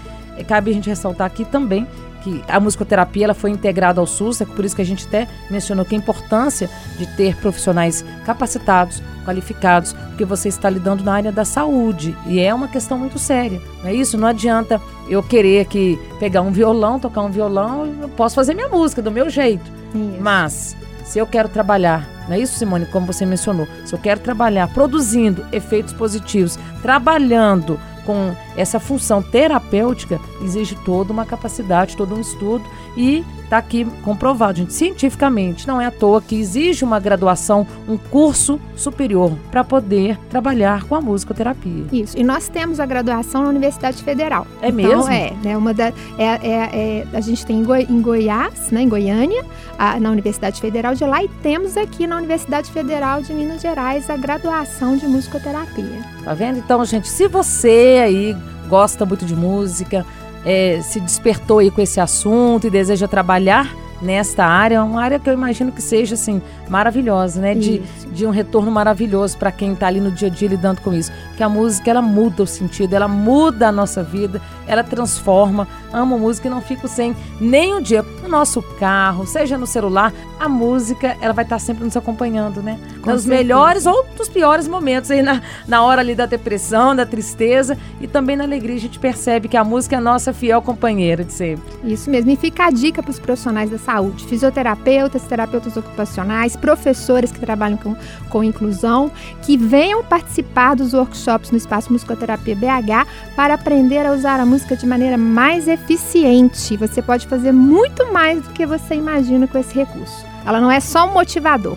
Cabe 0.46 0.70
a 0.70 0.74
gente 0.74 0.88
ressaltar 0.88 1.26
aqui 1.26 1.44
também 1.44 1.86
que 2.24 2.42
a 2.48 2.58
musicoterapia 2.58 3.24
ela 3.24 3.34
foi 3.34 3.50
integrada 3.50 4.00
ao 4.00 4.06
SUS, 4.06 4.40
é 4.40 4.46
por 4.46 4.64
isso 4.64 4.74
que 4.74 4.80
a 4.80 4.86
gente 4.86 5.06
até 5.06 5.28
mencionou 5.50 5.84
que 5.84 5.94
a 5.94 5.98
importância 5.98 6.70
de 6.98 7.06
ter 7.16 7.36
profissionais 7.36 8.02
capacitados, 8.24 9.02
qualificados, 9.26 9.92
porque 9.92 10.24
você 10.24 10.48
está 10.48 10.70
lidando 10.70 11.04
na 11.04 11.12
área 11.12 11.30
da 11.30 11.44
saúde 11.44 12.16
e 12.26 12.40
é 12.40 12.52
uma 12.52 12.66
questão 12.66 12.98
muito 12.98 13.18
séria. 13.18 13.60
Não 13.82 13.90
é 13.90 13.94
isso? 13.94 14.16
Não 14.16 14.26
adianta 14.26 14.80
eu 15.06 15.22
querer 15.22 15.66
que 15.66 16.00
pegar 16.18 16.40
um 16.40 16.50
violão, 16.50 16.98
tocar 16.98 17.20
um 17.20 17.30
violão, 17.30 17.86
eu 18.00 18.08
posso 18.08 18.34
fazer 18.34 18.54
minha 18.54 18.68
música 18.68 19.02
do 19.02 19.10
meu 19.10 19.28
jeito. 19.28 19.70
Isso. 19.94 20.22
Mas 20.22 20.76
se 21.04 21.18
eu 21.18 21.26
quero 21.26 21.50
trabalhar, 21.50 22.08
não 22.26 22.36
é 22.36 22.38
isso, 22.38 22.58
Simone, 22.58 22.86
como 22.86 23.06
você 23.06 23.26
mencionou, 23.26 23.68
se 23.84 23.94
eu 23.94 23.98
quero 23.98 24.20
trabalhar 24.20 24.68
produzindo 24.68 25.44
efeitos 25.52 25.92
positivos, 25.92 26.58
trabalhando 26.80 27.78
com 28.06 28.34
essa 28.56 28.78
função 28.78 29.22
terapêutica, 29.22 30.20
exige 30.42 30.74
toda 30.84 31.12
uma 31.12 31.24
capacidade, 31.24 31.96
todo 31.96 32.14
um 32.14 32.20
estudo 32.20 32.64
e 32.96 33.24
está 33.44 33.58
aqui 33.58 33.84
comprovado, 34.02 34.58
gente, 34.58 34.72
cientificamente. 34.72 35.66
Não 35.66 35.80
é 35.80 35.86
à 35.86 35.90
toa 35.90 36.20
que 36.20 36.34
exige 36.34 36.84
uma 36.84 36.98
graduação, 36.98 37.66
um 37.88 37.96
curso 37.96 38.58
superior 38.74 39.32
para 39.50 39.62
poder 39.62 40.18
trabalhar 40.28 40.84
com 40.84 40.94
a 40.94 41.00
musicoterapia. 41.00 41.84
Isso. 41.92 42.18
E 42.18 42.24
nós 42.24 42.48
temos 42.48 42.80
a 42.80 42.86
graduação 42.86 43.42
na 43.42 43.48
Universidade 43.48 44.02
Federal. 44.02 44.46
É 44.60 44.68
então, 44.68 44.82
mesmo? 44.82 45.12
É, 45.12 45.32
né? 45.42 45.56
Uma 45.56 45.72
da, 45.72 45.86
é, 45.86 45.92
é, 46.18 46.48
é, 46.52 47.06
a 47.12 47.20
gente 47.20 47.44
tem 47.46 47.58
em, 47.58 47.64
Goi 47.64 47.86
em 47.88 48.00
Goiás, 48.00 48.70
né, 48.70 48.82
em 48.82 48.88
Goiânia, 48.88 49.44
a, 49.78 50.00
na 50.00 50.10
Universidade 50.10 50.60
Federal 50.60 50.94
de 50.94 51.04
lá, 51.04 51.22
e 51.22 51.28
temos 51.42 51.76
aqui 51.76 52.06
na 52.06 52.16
Universidade 52.16 52.70
Federal 52.70 53.22
de 53.22 53.32
Minas 53.32 53.62
Gerais 53.62 54.08
a 54.10 54.16
graduação 54.16 54.96
de 54.96 55.06
musicoterapia. 55.06 56.02
Tá 56.24 56.34
vendo? 56.34 56.58
Então, 56.58 56.84
gente, 56.84 57.08
se 57.08 57.28
você 57.28 58.00
aí 58.02 58.36
gosta 58.68 59.04
muito 59.04 59.24
de 59.24 59.34
música, 59.34 60.04
é, 60.44 60.80
se 60.82 61.00
despertou 61.00 61.58
aí 61.58 61.70
com 61.70 61.80
esse 61.80 62.00
assunto 62.00 62.66
e 62.66 62.70
deseja 62.70 63.08
trabalhar 63.08 63.74
nesta 64.02 64.44
área, 64.44 64.82
uma 64.84 65.02
área 65.02 65.18
que 65.18 65.28
eu 65.28 65.32
imagino 65.32 65.72
que 65.72 65.80
seja 65.80 66.14
assim 66.14 66.42
maravilhosa, 66.68 67.40
né? 67.40 67.54
De, 67.54 67.80
de 68.12 68.26
um 68.26 68.30
retorno 68.30 68.70
maravilhoso 68.70 69.36
para 69.38 69.50
quem 69.50 69.72
está 69.72 69.86
ali 69.86 70.00
no 70.00 70.10
dia 70.10 70.28
a 70.28 70.30
dia 70.30 70.48
lidando 70.48 70.80
com 70.82 70.92
isso. 70.92 71.10
Porque 71.28 71.42
a 71.42 71.48
música 71.48 71.90
ela 71.90 72.02
muda 72.02 72.42
o 72.42 72.46
sentido, 72.46 72.94
ela 72.94 73.08
muda 73.08 73.68
a 73.68 73.72
nossa 73.72 74.02
vida, 74.02 74.40
ela 74.66 74.84
transforma. 74.84 75.66
Amo 75.92 76.18
música 76.18 76.48
e 76.48 76.50
não 76.50 76.60
fico 76.60 76.86
sem 76.86 77.16
nem 77.40 77.74
um 77.74 77.80
dia 77.80 78.04
no 78.24 78.30
nosso 78.30 78.62
carro, 78.62 79.26
seja 79.26 79.56
no 79.56 79.66
celular. 79.66 80.12
A 80.40 80.48
música 80.48 81.16
ela 81.20 81.32
vai 81.32 81.44
estar 81.44 81.56
tá 81.56 81.60
sempre 81.60 81.84
nos 81.84 81.96
acompanhando, 81.96 82.62
né? 82.62 82.78
Com 83.02 83.10
nos 83.10 83.22
certeza. 83.22 83.28
melhores 83.28 83.86
ou 83.86 84.06
nos 84.18 84.28
piores 84.28 84.66
momentos 84.66 85.10
aí 85.10 85.22
na, 85.22 85.42
na 85.68 85.82
hora 85.82 86.00
ali 86.00 86.14
da 86.14 86.26
depressão, 86.26 86.96
da 86.96 87.06
tristeza 87.06 87.78
e 88.00 88.08
também 88.08 88.36
na 88.36 88.44
alegria 88.44 88.76
a 88.76 88.80
gente 88.80 88.98
percebe 88.98 89.48
que 89.48 89.56
a 89.56 89.62
música 89.62 89.94
é 89.94 89.98
a 89.98 90.00
nossa 90.00 90.32
fiel 90.32 90.60
companheira 90.62 91.22
de 91.22 91.32
sempre. 91.32 91.64
Isso 91.84 92.10
mesmo. 92.10 92.30
E 92.30 92.36
fica 92.36 92.66
a 92.66 92.70
dica 92.70 93.02
para 93.02 93.10
os 93.10 93.18
profissionais 93.18 93.70
da 93.70 93.78
saúde, 93.78 94.24
fisioterapeutas, 94.24 95.22
terapeutas 95.22 95.76
ocupacionais, 95.76 96.56
professores 96.56 97.30
que 97.30 97.38
trabalham 97.38 97.76
com, 97.76 97.94
com 98.30 98.42
inclusão, 98.42 99.10
que 99.42 99.56
venham 99.56 100.02
participar 100.02 100.74
dos 100.74 100.94
workshops 100.94 101.50
no 101.50 101.58
Espaço 101.58 101.92
Musicoterapia 101.92 102.56
BH 102.56 103.06
para 103.36 103.54
aprender 103.54 104.06
a 104.06 104.12
usar 104.12 104.40
a 104.40 104.46
música 104.46 104.76
de 104.76 104.86
maneira 104.86 105.18
mais 105.18 105.68
eficiente. 105.68 106.76
Você 106.76 107.02
pode 107.02 107.26
fazer 107.26 107.52
muito 107.52 108.12
mais 108.14 108.44
do 108.44 108.50
que 108.50 108.64
você 108.64 108.94
imagina 108.94 109.48
com 109.48 109.58
esse 109.58 109.74
recurso. 109.74 110.24
Ela 110.46 110.60
não 110.60 110.70
é 110.70 110.78
só 110.78 111.08
um 111.08 111.12
motivador, 111.12 111.76